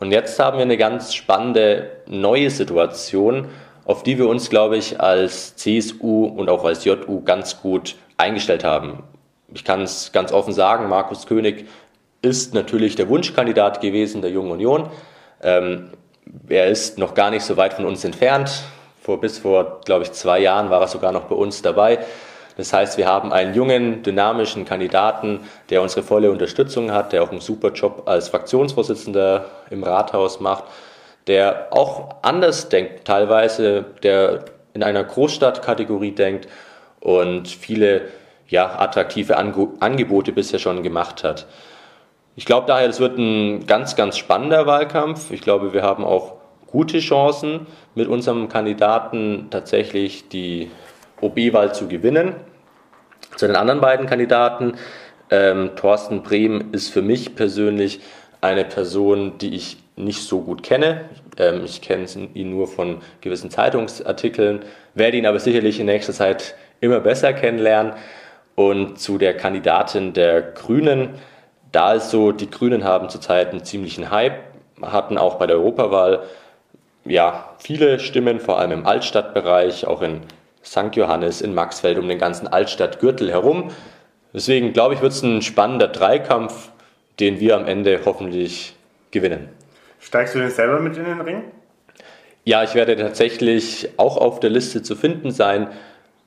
Und 0.00 0.12
jetzt 0.12 0.38
haben 0.38 0.56
wir 0.56 0.62
eine 0.62 0.76
ganz 0.76 1.14
spannende 1.14 1.90
neue 2.06 2.50
Situation, 2.50 3.48
auf 3.84 4.02
die 4.02 4.18
wir 4.18 4.28
uns, 4.28 4.50
glaube 4.50 4.76
ich, 4.76 5.00
als 5.00 5.56
CSU 5.56 6.24
und 6.24 6.48
auch 6.48 6.64
als 6.64 6.84
JU 6.84 7.22
ganz 7.22 7.60
gut 7.60 7.96
eingestellt 8.16 8.64
haben. 8.64 9.02
Ich 9.52 9.64
kann 9.64 9.82
es 9.82 10.12
ganz 10.12 10.32
offen 10.32 10.52
sagen, 10.52 10.88
Markus 10.88 11.26
König 11.26 11.66
ist 12.22 12.54
natürlich 12.54 12.96
der 12.96 13.08
Wunschkandidat 13.08 13.80
gewesen 13.80 14.22
der 14.22 14.30
Jungen 14.30 14.52
Union. 14.52 14.90
Ähm, 15.42 15.90
er 16.48 16.66
ist 16.66 16.98
noch 16.98 17.14
gar 17.14 17.30
nicht 17.30 17.44
so 17.44 17.56
weit 17.56 17.74
von 17.74 17.84
uns 17.84 18.04
entfernt. 18.04 18.62
Vor, 19.00 19.20
bis 19.20 19.38
vor, 19.38 19.80
glaube 19.84 20.04
ich, 20.04 20.12
zwei 20.12 20.40
Jahren 20.40 20.70
war 20.70 20.80
er 20.80 20.88
sogar 20.88 21.12
noch 21.12 21.24
bei 21.24 21.34
uns 21.34 21.62
dabei. 21.62 21.98
Das 22.56 22.72
heißt, 22.72 22.98
wir 22.98 23.06
haben 23.06 23.32
einen 23.32 23.54
jungen, 23.54 24.02
dynamischen 24.02 24.64
Kandidaten, 24.64 25.40
der 25.70 25.80
unsere 25.80 26.02
volle 26.02 26.30
Unterstützung 26.30 26.92
hat, 26.92 27.12
der 27.12 27.22
auch 27.22 27.30
einen 27.30 27.40
super 27.40 27.72
Job 27.72 28.02
als 28.06 28.28
Fraktionsvorsitzender 28.28 29.46
im 29.70 29.82
Rathaus 29.82 30.40
macht, 30.40 30.64
der 31.26 31.68
auch 31.70 32.16
anders 32.22 32.68
denkt 32.68 33.06
teilweise, 33.06 33.86
der 34.02 34.44
in 34.74 34.82
einer 34.82 35.04
Großstadtkategorie 35.04 36.12
denkt 36.12 36.48
und 37.00 37.48
viele 37.48 38.02
ja, 38.48 38.78
attraktive 38.78 39.36
Angebote 39.36 40.32
bisher 40.32 40.58
schon 40.58 40.82
gemacht 40.82 41.24
hat. 41.24 41.46
Ich 42.36 42.44
glaube 42.44 42.66
daher, 42.66 42.88
es 42.88 43.00
wird 43.00 43.18
ein 43.18 43.66
ganz, 43.66 43.96
ganz 43.96 44.16
spannender 44.16 44.66
Wahlkampf. 44.66 45.30
Ich 45.30 45.40
glaube, 45.40 45.72
wir 45.72 45.82
haben 45.82 46.04
auch 46.04 46.34
gute 46.66 47.00
Chancen, 47.00 47.66
mit 47.94 48.08
unserem 48.08 48.48
Kandidaten 48.48 49.48
tatsächlich 49.50 50.28
die 50.28 50.70
OB-Wahl 51.20 51.74
zu 51.74 51.88
gewinnen. 51.88 52.34
Zu 53.36 53.46
den 53.46 53.56
anderen 53.56 53.80
beiden 53.80 54.06
Kandidaten, 54.06 54.74
ähm, 55.30 55.70
Thorsten 55.76 56.22
Brehm 56.22 56.72
ist 56.72 56.90
für 56.90 57.02
mich 57.02 57.34
persönlich 57.34 58.00
eine 58.40 58.64
Person, 58.64 59.38
die 59.38 59.54
ich 59.54 59.78
nicht 59.96 60.22
so 60.22 60.40
gut 60.40 60.62
kenne. 60.62 61.02
Ähm, 61.36 61.62
ich 61.64 61.82
kenne 61.82 62.06
ihn 62.34 62.50
nur 62.50 62.68
von 62.68 62.98
gewissen 63.20 63.50
Zeitungsartikeln, 63.50 64.64
werde 64.94 65.16
ihn 65.16 65.26
aber 65.26 65.40
sicherlich 65.40 65.78
in 65.80 65.86
nächster 65.86 66.12
Zeit 66.12 66.54
immer 66.80 67.00
besser 67.00 67.32
kennenlernen. 67.32 67.94
Und 68.54 68.98
zu 68.98 69.18
der 69.18 69.36
Kandidatin 69.36 70.12
der 70.12 70.42
Grünen, 70.42 71.10
da 71.72 71.94
ist 71.94 72.10
so, 72.10 72.32
die 72.32 72.50
Grünen 72.50 72.84
haben 72.84 73.08
zurzeit 73.08 73.50
einen 73.50 73.64
ziemlichen 73.64 74.10
Hype, 74.10 74.40
hatten 74.82 75.18
auch 75.18 75.36
bei 75.36 75.46
der 75.46 75.56
Europawahl 75.56 76.24
ja, 77.04 77.54
viele 77.58 77.98
Stimmen, 77.98 78.40
vor 78.40 78.58
allem 78.58 78.72
im 78.72 78.86
Altstadtbereich, 78.86 79.86
auch 79.86 80.02
in 80.02 80.20
St. 80.64 80.94
Johannes, 80.94 81.40
in 81.40 81.54
Maxfeld, 81.54 81.98
um 81.98 82.08
den 82.08 82.18
ganzen 82.18 82.46
Altstadtgürtel 82.46 83.30
herum. 83.30 83.70
Deswegen 84.34 84.72
glaube 84.72 84.94
ich, 84.94 85.00
wird 85.00 85.12
es 85.12 85.22
ein 85.22 85.42
spannender 85.42 85.88
Dreikampf, 85.88 86.70
den 87.18 87.40
wir 87.40 87.56
am 87.56 87.66
Ende 87.66 88.00
hoffentlich 88.04 88.74
gewinnen. 89.10 89.48
Steigst 89.98 90.34
du 90.34 90.38
denn 90.38 90.50
selber 90.50 90.80
mit 90.80 90.96
in 90.96 91.04
den 91.04 91.20
Ring? 91.20 91.44
Ja, 92.44 92.62
ich 92.62 92.74
werde 92.74 92.96
tatsächlich 92.96 93.90
auch 93.96 94.16
auf 94.16 94.40
der 94.40 94.50
Liste 94.50 94.82
zu 94.82 94.96
finden 94.96 95.30
sein. 95.30 95.68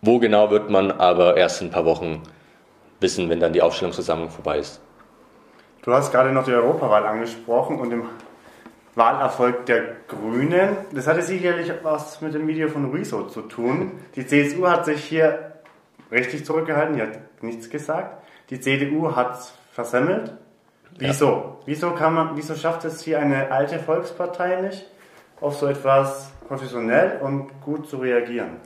Wo 0.02 0.20
genau 0.20 0.52
wird 0.52 0.70
man 0.70 0.92
aber 0.92 1.38
erst 1.38 1.62
in 1.62 1.68
ein 1.68 1.72
paar 1.72 1.86
Wochen 1.86 2.24
wissen, 3.00 3.30
wenn 3.30 3.40
dann 3.40 3.54
die 3.54 3.62
Aufstellungsversammlung 3.62 4.30
vorbei 4.30 4.60
ist. 4.60 4.82
Du 5.84 5.94
hast 5.94 6.12
gerade 6.12 6.32
noch 6.32 6.46
die 6.46 6.54
Europawahl 6.54 7.06
angesprochen 7.06 7.78
und 7.78 7.92
im 7.92 8.06
Wahlerfolg 8.96 9.66
der 9.66 9.98
Grünen. 10.08 10.78
Das 10.94 11.08
hatte 11.08 11.22
sicherlich 11.22 11.72
was 11.84 12.22
mit 12.22 12.34
dem 12.34 12.48
Video 12.48 12.70
von 12.70 12.90
Rezo 12.92 13.24
zu 13.28 13.42
tun. 13.42 13.92
Die 14.16 14.26
CSU 14.26 14.66
hat 14.66 14.86
sich 14.86 15.04
hier 15.04 15.54
richtig 16.10 16.46
zurückgehalten, 16.46 16.96
die 16.96 17.02
hat 17.02 17.44
nichts 17.44 17.70
gesagt. 17.70 18.24
Die 18.50 18.62
CDU 18.62 19.14
hat 19.14 19.40
es 19.40 19.54
versemmelt. 19.74 20.32
Wieso? 20.98 21.26
Ja. 21.26 21.58
Wieso 21.66 21.92
kann 21.92 22.14
man, 22.14 22.38
wieso 22.38 22.56
schafft 22.56 22.86
es 22.86 23.02
hier 23.02 23.20
eine 23.20 23.52
alte 23.52 23.78
Volkspartei 23.80 24.62
nicht, 24.62 24.86
auf 25.42 25.58
so 25.58 25.68
etwas 25.68 26.32
professionell 26.48 27.20
und 27.22 27.50
gut 27.62 27.90
zu 27.90 27.98
reagieren? 27.98 28.58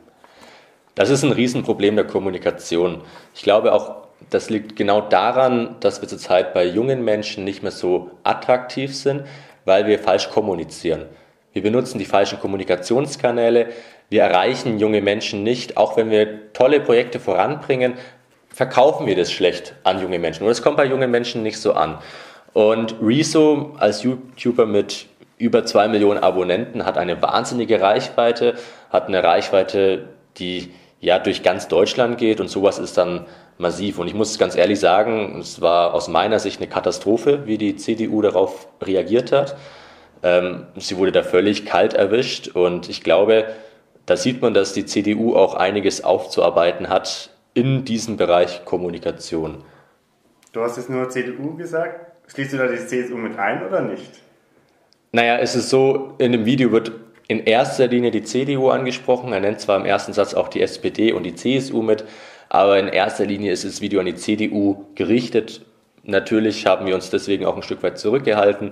Das 0.93 1.09
ist 1.09 1.23
ein 1.23 1.31
Riesenproblem 1.31 1.95
der 1.95 2.05
Kommunikation. 2.05 3.01
Ich 3.33 3.41
glaube 3.41 3.73
auch, 3.73 4.06
das 4.29 4.49
liegt 4.49 4.75
genau 4.75 5.01
daran, 5.01 5.75
dass 5.79 6.01
wir 6.01 6.07
zurzeit 6.07 6.53
bei 6.53 6.65
jungen 6.65 7.03
Menschen 7.03 7.43
nicht 7.43 7.63
mehr 7.63 7.71
so 7.71 8.11
attraktiv 8.23 8.95
sind 8.95 9.23
weil 9.67 9.85
wir 9.85 9.99
falsch 9.99 10.29
kommunizieren. 10.29 11.05
Wir 11.51 11.61
benutzen 11.61 11.99
die 11.99 12.05
falschen 12.05 12.39
Kommunikationskanäle, 12.39 13.67
wir 14.09 14.21
erreichen 14.23 14.79
junge 14.79 15.01
Menschen 15.01 15.43
nicht, 15.43 15.75
auch 15.75 15.97
wenn 15.97 16.09
wir 16.09 16.53
tolle 16.53 16.79
Projekte 16.79 17.19
voranbringen, 17.19 17.95
verkaufen 18.49 19.05
wir 19.05 19.17
das 19.17 19.29
schlecht 19.29 19.75
an 19.83 20.01
junge 20.01 20.19
Menschen. 20.19 20.45
Und 20.45 20.51
es 20.51 20.61
kommt 20.61 20.77
bei 20.77 20.85
jungen 20.85 21.11
Menschen 21.11 21.43
nicht 21.43 21.59
so 21.59 21.73
an. 21.73 21.97
Und 22.53 22.95
Rezo 23.01 23.75
als 23.77 24.03
YouTuber 24.03 24.65
mit 24.65 25.07
über 25.37 25.65
zwei 25.65 25.89
Millionen 25.89 26.23
Abonnenten 26.23 26.85
hat 26.85 26.97
eine 26.97 27.21
wahnsinnige 27.21 27.81
Reichweite, 27.81 28.53
hat 28.89 29.09
eine 29.09 29.21
Reichweite, 29.21 30.07
die 30.37 30.71
ja 31.01 31.19
durch 31.19 31.43
ganz 31.43 31.67
Deutschland 31.67 32.17
geht 32.17 32.39
und 32.39 32.47
sowas 32.47 32.79
ist 32.79 32.97
dann 32.97 33.25
massiv. 33.57 33.99
Und 33.99 34.07
ich 34.07 34.13
muss 34.13 34.37
ganz 34.37 34.55
ehrlich 34.55 34.79
sagen, 34.79 35.39
es 35.39 35.61
war 35.61 35.93
aus 35.93 36.07
meiner 36.07 36.39
Sicht 36.39 36.59
eine 36.59 36.69
Katastrophe, 36.69 37.45
wie 37.45 37.57
die 37.57 37.75
CDU 37.75 38.21
darauf 38.21 38.67
reagiert 38.81 39.31
hat. 39.31 39.57
Ähm, 40.23 40.65
sie 40.77 40.97
wurde 40.97 41.11
da 41.11 41.23
völlig 41.23 41.65
kalt 41.65 41.93
erwischt 41.93 42.49
und 42.49 42.89
ich 42.89 43.03
glaube, 43.03 43.45
da 44.05 44.17
sieht 44.17 44.41
man, 44.41 44.53
dass 44.53 44.73
die 44.73 44.85
CDU 44.85 45.35
auch 45.35 45.53
einiges 45.53 46.03
aufzuarbeiten 46.03 46.89
hat 46.89 47.29
in 47.53 47.85
diesem 47.85 48.17
Bereich 48.17 48.65
Kommunikation. 48.65 49.63
Du 50.53 50.61
hast 50.61 50.77
jetzt 50.77 50.89
nur 50.89 51.09
CDU 51.09 51.55
gesagt. 51.55 52.13
Schließt 52.27 52.53
du 52.53 52.57
da 52.57 52.67
die 52.67 52.77
CSU 52.77 53.15
mit 53.15 53.37
ein 53.37 53.65
oder 53.65 53.81
nicht? 53.81 54.11
Naja, 55.11 55.37
es 55.37 55.55
ist 55.55 55.69
so, 55.69 56.15
in 56.17 56.31
dem 56.31 56.45
Video 56.45 56.71
wird 56.71 56.91
in 57.27 57.41
erster 57.41 57.87
Linie 57.87 58.11
die 58.11 58.23
CDU 58.23 58.69
angesprochen. 58.69 59.33
Er 59.33 59.39
nennt 59.39 59.59
zwar 59.59 59.77
im 59.79 59.85
ersten 59.85 60.13
Satz 60.13 60.33
auch 60.33 60.47
die 60.47 60.61
SPD 60.61 61.11
und 61.11 61.23
die 61.23 61.35
CSU 61.35 61.81
mit, 61.81 62.05
aber 62.49 62.79
in 62.79 62.87
erster 62.87 63.25
Linie 63.25 63.51
ist 63.51 63.65
das 63.65 63.81
Video 63.81 63.99
an 63.99 64.05
die 64.05 64.15
CDU 64.15 64.85
gerichtet. 64.95 65.61
Natürlich 66.03 66.65
haben 66.65 66.85
wir 66.85 66.95
uns 66.95 67.09
deswegen 67.09 67.45
auch 67.45 67.55
ein 67.55 67.63
Stück 67.63 67.83
weit 67.83 67.99
zurückgehalten, 67.99 68.71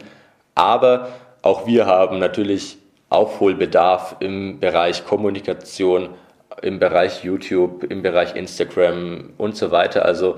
aber 0.56 1.10
auch 1.42 1.68
wir 1.68 1.86
haben 1.86 2.20
natürlich 2.20 2.78
Aufholbedarf 3.10 4.16
im 4.20 4.60
Bereich 4.60 5.06
Kommunikation, 5.06 6.10
im 6.62 6.80
Bereich 6.80 7.24
YouTube, 7.24 7.84
im 7.84 8.02
Bereich 8.02 8.36
Instagram 8.36 9.34
und 9.38 9.56
so 9.56 9.72
weiter. 9.72 10.06
Also 10.06 10.38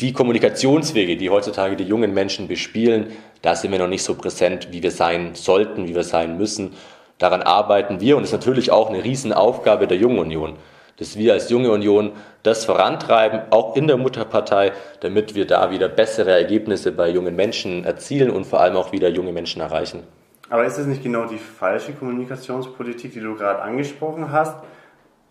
die 0.00 0.12
Kommunikationswege, 0.12 1.16
die 1.16 1.30
heutzutage 1.30 1.76
die 1.76 1.84
jungen 1.84 2.14
Menschen 2.14 2.48
bespielen, 2.48 3.12
da 3.42 3.54
sind 3.54 3.72
wir 3.72 3.78
noch 3.78 3.88
nicht 3.88 4.04
so 4.04 4.14
präsent, 4.14 4.68
wie 4.70 4.82
wir 4.82 4.90
sein 4.90 5.34
sollten, 5.34 5.86
wie 5.88 5.94
wir 5.94 6.04
sein 6.04 6.38
müssen. 6.38 6.72
Daran 7.18 7.42
arbeiten 7.42 8.00
wir 8.00 8.16
und 8.16 8.22
es 8.22 8.30
ist 8.30 8.34
natürlich 8.34 8.70
auch 8.70 8.88
eine 8.88 9.04
Riesenaufgabe 9.04 9.86
der 9.86 9.98
Jungen 9.98 10.18
Union 10.18 10.56
dass 10.98 11.16
wir 11.16 11.32
als 11.32 11.50
junge 11.50 11.70
Union 11.70 12.12
das 12.42 12.64
vorantreiben, 12.64 13.42
auch 13.50 13.76
in 13.76 13.86
der 13.86 13.96
Mutterpartei, 13.96 14.72
damit 15.00 15.34
wir 15.34 15.46
da 15.46 15.70
wieder 15.70 15.88
bessere 15.88 16.32
Ergebnisse 16.32 16.92
bei 16.92 17.08
jungen 17.08 17.36
Menschen 17.36 17.84
erzielen 17.84 18.30
und 18.30 18.46
vor 18.46 18.60
allem 18.60 18.76
auch 18.76 18.92
wieder 18.92 19.08
junge 19.08 19.32
Menschen 19.32 19.62
erreichen. 19.62 20.02
Aber 20.50 20.64
ist 20.66 20.76
das 20.76 20.86
nicht 20.86 21.02
genau 21.02 21.24
die 21.24 21.38
falsche 21.38 21.92
Kommunikationspolitik, 21.94 23.14
die 23.14 23.20
du 23.20 23.34
gerade 23.36 23.62
angesprochen 23.62 24.32
hast? 24.32 24.54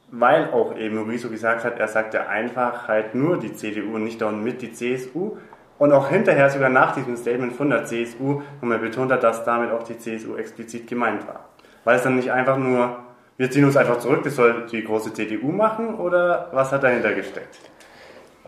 Weil 0.09 0.49
auch 0.51 0.75
eben 0.75 1.07
Riso 1.07 1.29
gesagt 1.29 1.63
hat, 1.63 1.79
er 1.79 1.87
sagt 1.87 2.13
ja 2.15 2.27
einfach 2.27 2.87
halt 2.87 3.13
nur 3.13 3.37
die 3.37 3.53
CDU 3.53 3.95
und 3.95 4.03
nicht 4.03 4.19
dauernd 4.19 4.43
mit 4.43 4.61
die 4.61 4.73
CSU. 4.73 5.37
und 5.77 5.93
auch 5.93 6.09
hinterher 6.09 6.49
sogar 6.49 6.69
nach 6.69 6.93
diesem 6.93 7.17
Statement 7.17 7.53
von 7.53 7.69
der 7.69 7.85
CSU 7.85 8.41
nochmal 8.61 8.77
betont 8.77 9.11
hat, 9.11 9.23
dass 9.23 9.43
damit 9.45 9.71
auch 9.71 9.83
die 9.83 9.97
CSU 9.97 10.35
explizit 10.35 10.87
gemeint 10.87 11.27
war. 11.27 11.49
Weil 11.83 11.95
es 11.95 12.03
dann 12.03 12.15
nicht 12.15 12.31
einfach 12.31 12.57
nur, 12.57 12.97
wir 13.41 13.49
ziehen 13.49 13.65
uns 13.65 13.75
einfach 13.75 13.97
zurück, 13.97 14.21
das 14.23 14.35
soll 14.35 14.67
die 14.71 14.83
große 14.83 15.15
CDU 15.15 15.47
machen 15.47 15.95
oder 15.95 16.49
was 16.51 16.71
hat 16.71 16.83
dahinter 16.83 17.11
gesteckt? 17.13 17.57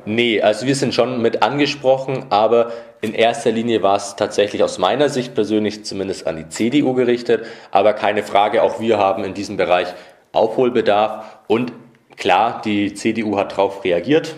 Nee, 0.05 0.39
also 0.39 0.67
wir 0.67 0.75
sind 0.75 0.93
schon 0.93 1.19
mit 1.19 1.41
angesprochen, 1.41 2.27
aber 2.29 2.71
in 3.01 3.15
erster 3.15 3.51
Linie 3.51 3.81
war 3.81 3.95
es 3.95 4.15
tatsächlich 4.15 4.61
aus 4.61 4.77
meiner 4.77 5.09
Sicht 5.09 5.33
persönlich 5.33 5.83
zumindest 5.83 6.27
an 6.27 6.37
die 6.37 6.47
CDU 6.47 6.93
gerichtet. 6.93 7.47
Aber 7.71 7.93
keine 7.93 8.21
Frage, 8.21 8.61
auch 8.61 8.79
wir 8.79 8.99
haben 8.99 9.23
in 9.23 9.33
diesem 9.33 9.57
Bereich 9.57 9.87
Aufholbedarf. 10.31 11.39
Und 11.47 11.73
klar, 12.15 12.61
die 12.63 12.93
CDU 12.93 13.35
hat 13.35 13.53
darauf 13.53 13.83
reagiert, 13.83 14.35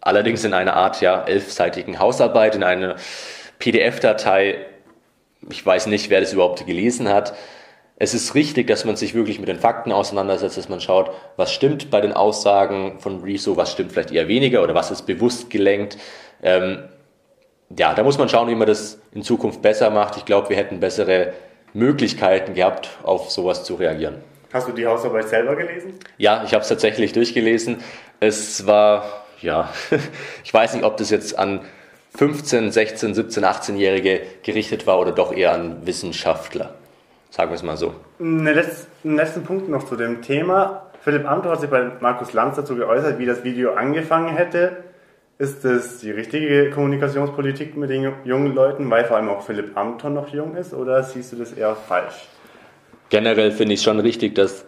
allerdings 0.00 0.42
in 0.42 0.52
einer 0.52 0.74
Art 0.74 1.00
ja 1.00 1.22
elfseitigen 1.22 2.00
Hausarbeit, 2.00 2.56
in 2.56 2.64
einer 2.64 2.96
PDF-Datei. 3.60 4.66
Ich 5.48 5.64
weiß 5.64 5.86
nicht, 5.86 6.10
wer 6.10 6.20
das 6.20 6.32
überhaupt 6.32 6.66
gelesen 6.66 7.08
hat. 7.08 7.34
Es 8.02 8.14
ist 8.14 8.34
richtig, 8.34 8.66
dass 8.66 8.84
man 8.84 8.96
sich 8.96 9.14
wirklich 9.14 9.38
mit 9.38 9.48
den 9.48 9.60
Fakten 9.60 9.92
auseinandersetzt, 9.92 10.58
dass 10.58 10.68
man 10.68 10.80
schaut, 10.80 11.12
was 11.36 11.52
stimmt 11.52 11.88
bei 11.88 12.00
den 12.00 12.12
Aussagen 12.12 12.98
von 12.98 13.22
Rezo, 13.22 13.56
was 13.56 13.70
stimmt 13.70 13.92
vielleicht 13.92 14.10
eher 14.10 14.26
weniger 14.26 14.64
oder 14.64 14.74
was 14.74 14.90
ist 14.90 15.02
bewusst 15.02 15.50
gelenkt. 15.50 15.98
Ähm, 16.42 16.82
ja, 17.78 17.94
da 17.94 18.02
muss 18.02 18.18
man 18.18 18.28
schauen, 18.28 18.48
wie 18.48 18.56
man 18.56 18.66
das 18.66 18.98
in 19.12 19.22
Zukunft 19.22 19.62
besser 19.62 19.88
macht. 19.90 20.16
Ich 20.16 20.24
glaube, 20.24 20.48
wir 20.48 20.56
hätten 20.56 20.80
bessere 20.80 21.32
Möglichkeiten 21.74 22.54
gehabt, 22.54 22.90
auf 23.04 23.30
sowas 23.30 23.62
zu 23.62 23.76
reagieren. 23.76 24.16
Hast 24.52 24.66
du 24.66 24.72
die 24.72 24.84
Hausarbeit 24.84 25.28
selber 25.28 25.54
gelesen? 25.54 25.94
Ja, 26.18 26.42
ich 26.44 26.54
habe 26.54 26.62
es 26.62 26.68
tatsächlich 26.68 27.12
durchgelesen. 27.12 27.84
Es 28.18 28.66
war, 28.66 29.26
ja, 29.42 29.72
ich 30.42 30.52
weiß 30.52 30.74
nicht, 30.74 30.82
ob 30.82 30.96
das 30.96 31.10
jetzt 31.10 31.38
an 31.38 31.60
15, 32.16 32.72
16, 32.72 33.14
17, 33.14 33.44
18-Jährige 33.44 34.22
gerichtet 34.42 34.88
war 34.88 34.98
oder 34.98 35.12
doch 35.12 35.32
eher 35.32 35.52
an 35.52 35.86
Wissenschaftler. 35.86 36.74
Sagen 37.32 37.50
wir 37.50 37.54
es 37.54 37.62
mal 37.62 37.78
so. 37.78 37.94
Einen 38.20 38.44
letzten, 38.44 39.16
letzten 39.16 39.42
Punkt 39.42 39.66
noch 39.66 39.84
zu 39.84 39.96
dem 39.96 40.20
Thema. 40.20 40.90
Philipp 41.00 41.26
Amthor 41.26 41.52
hat 41.52 41.62
sich 41.62 41.70
bei 41.70 41.90
Markus 42.00 42.34
Lanz 42.34 42.56
dazu 42.56 42.76
geäußert, 42.76 43.18
wie 43.18 43.24
das 43.24 43.42
Video 43.42 43.72
angefangen 43.72 44.36
hätte. 44.36 44.84
Ist 45.38 45.64
das 45.64 46.00
die 46.00 46.10
richtige 46.10 46.68
Kommunikationspolitik 46.68 47.74
mit 47.74 47.88
den 47.88 48.12
jungen 48.24 48.54
Leuten, 48.54 48.90
weil 48.90 49.06
vor 49.06 49.16
allem 49.16 49.30
auch 49.30 49.40
Philipp 49.40 49.74
Amthor 49.78 50.10
noch 50.10 50.28
jung 50.28 50.56
ist, 50.56 50.74
oder 50.74 51.02
siehst 51.04 51.32
du 51.32 51.36
das 51.36 51.54
eher 51.54 51.74
falsch? 51.74 52.28
Generell 53.08 53.50
finde 53.50 53.72
ich 53.72 53.80
es 53.80 53.84
schon 53.84 53.98
richtig, 53.98 54.34
dass 54.34 54.66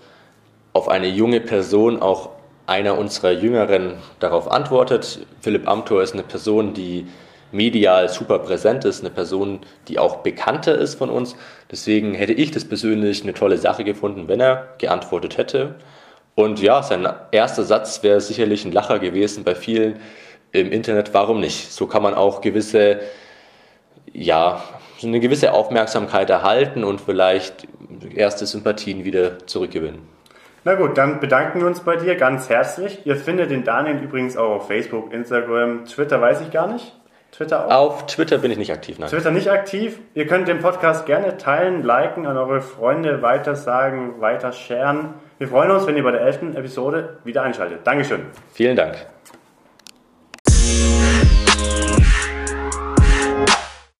auf 0.72 0.88
eine 0.88 1.08
junge 1.08 1.40
Person 1.40 2.00
auch 2.00 2.30
einer 2.66 2.96
unserer 2.96 3.32
Jüngeren 3.32 3.96
darauf 4.20 4.50
antwortet. 4.50 5.26
Philipp 5.42 5.68
Amthor 5.68 6.02
ist 6.02 6.14
eine 6.14 6.22
Person, 6.22 6.72
die 6.72 7.08
medial 7.54 8.08
super 8.08 8.40
präsent 8.40 8.84
ist, 8.84 9.00
eine 9.00 9.10
Person, 9.10 9.60
die 9.88 9.98
auch 9.98 10.16
bekannter 10.16 10.76
ist 10.76 10.96
von 10.96 11.08
uns. 11.08 11.36
Deswegen 11.70 12.14
hätte 12.14 12.32
ich 12.32 12.50
das 12.50 12.64
persönlich 12.64 13.22
eine 13.22 13.32
tolle 13.32 13.58
Sache 13.58 13.84
gefunden, 13.84 14.28
wenn 14.28 14.40
er 14.40 14.68
geantwortet 14.78 15.38
hätte. 15.38 15.76
Und 16.34 16.60
ja, 16.60 16.82
sein 16.82 17.08
erster 17.30 17.62
Satz 17.62 18.02
wäre 18.02 18.20
sicherlich 18.20 18.64
ein 18.64 18.72
Lacher 18.72 18.98
gewesen 18.98 19.44
bei 19.44 19.54
vielen 19.54 20.00
im 20.50 20.72
Internet. 20.72 21.14
Warum 21.14 21.40
nicht? 21.40 21.72
So 21.72 21.86
kann 21.86 22.02
man 22.02 22.14
auch 22.14 22.40
gewisse, 22.40 23.00
ja, 24.12 24.62
eine 25.02 25.20
gewisse 25.20 25.52
Aufmerksamkeit 25.52 26.30
erhalten 26.30 26.82
und 26.82 27.00
vielleicht 27.00 27.68
erste 28.14 28.46
Sympathien 28.46 29.04
wieder 29.04 29.46
zurückgewinnen. 29.46 30.02
Na 30.64 30.74
gut, 30.74 30.96
dann 30.96 31.20
bedanken 31.20 31.60
wir 31.60 31.66
uns 31.66 31.80
bei 31.80 31.96
dir 31.96 32.14
ganz 32.16 32.48
herzlich. 32.48 33.04
Ihr 33.04 33.16
findet 33.16 33.50
den 33.50 33.64
Daniel 33.64 34.02
übrigens 34.02 34.36
auch 34.36 34.56
auf 34.56 34.66
Facebook, 34.66 35.12
Instagram, 35.12 35.84
Twitter 35.84 36.20
weiß 36.20 36.40
ich 36.40 36.50
gar 36.50 36.72
nicht. 36.72 36.90
Twitter 37.34 37.66
auch? 37.66 37.70
Auf 37.70 38.06
Twitter 38.06 38.38
bin 38.38 38.50
ich 38.50 38.58
nicht 38.58 38.72
aktiv, 38.72 38.98
nein. 38.98 39.08
Twitter 39.08 39.30
nicht 39.30 39.50
aktiv. 39.50 39.98
Ihr 40.14 40.26
könnt 40.26 40.46
den 40.46 40.60
Podcast 40.60 41.04
gerne 41.06 41.36
teilen, 41.36 41.82
liken, 41.82 42.26
an 42.26 42.36
eure 42.36 42.60
Freunde 42.60 43.22
weitersagen, 43.22 44.20
weiter 44.20 44.52
sharen. 44.52 45.14
Wir 45.38 45.48
freuen 45.48 45.70
uns, 45.72 45.86
wenn 45.86 45.96
ihr 45.96 46.04
bei 46.04 46.12
der 46.12 46.20
elften 46.20 46.54
Episode 46.54 47.18
wieder 47.24 47.42
einschaltet. 47.42 47.80
Dankeschön. 47.84 48.26
Vielen 48.52 48.76
Dank. 48.76 49.13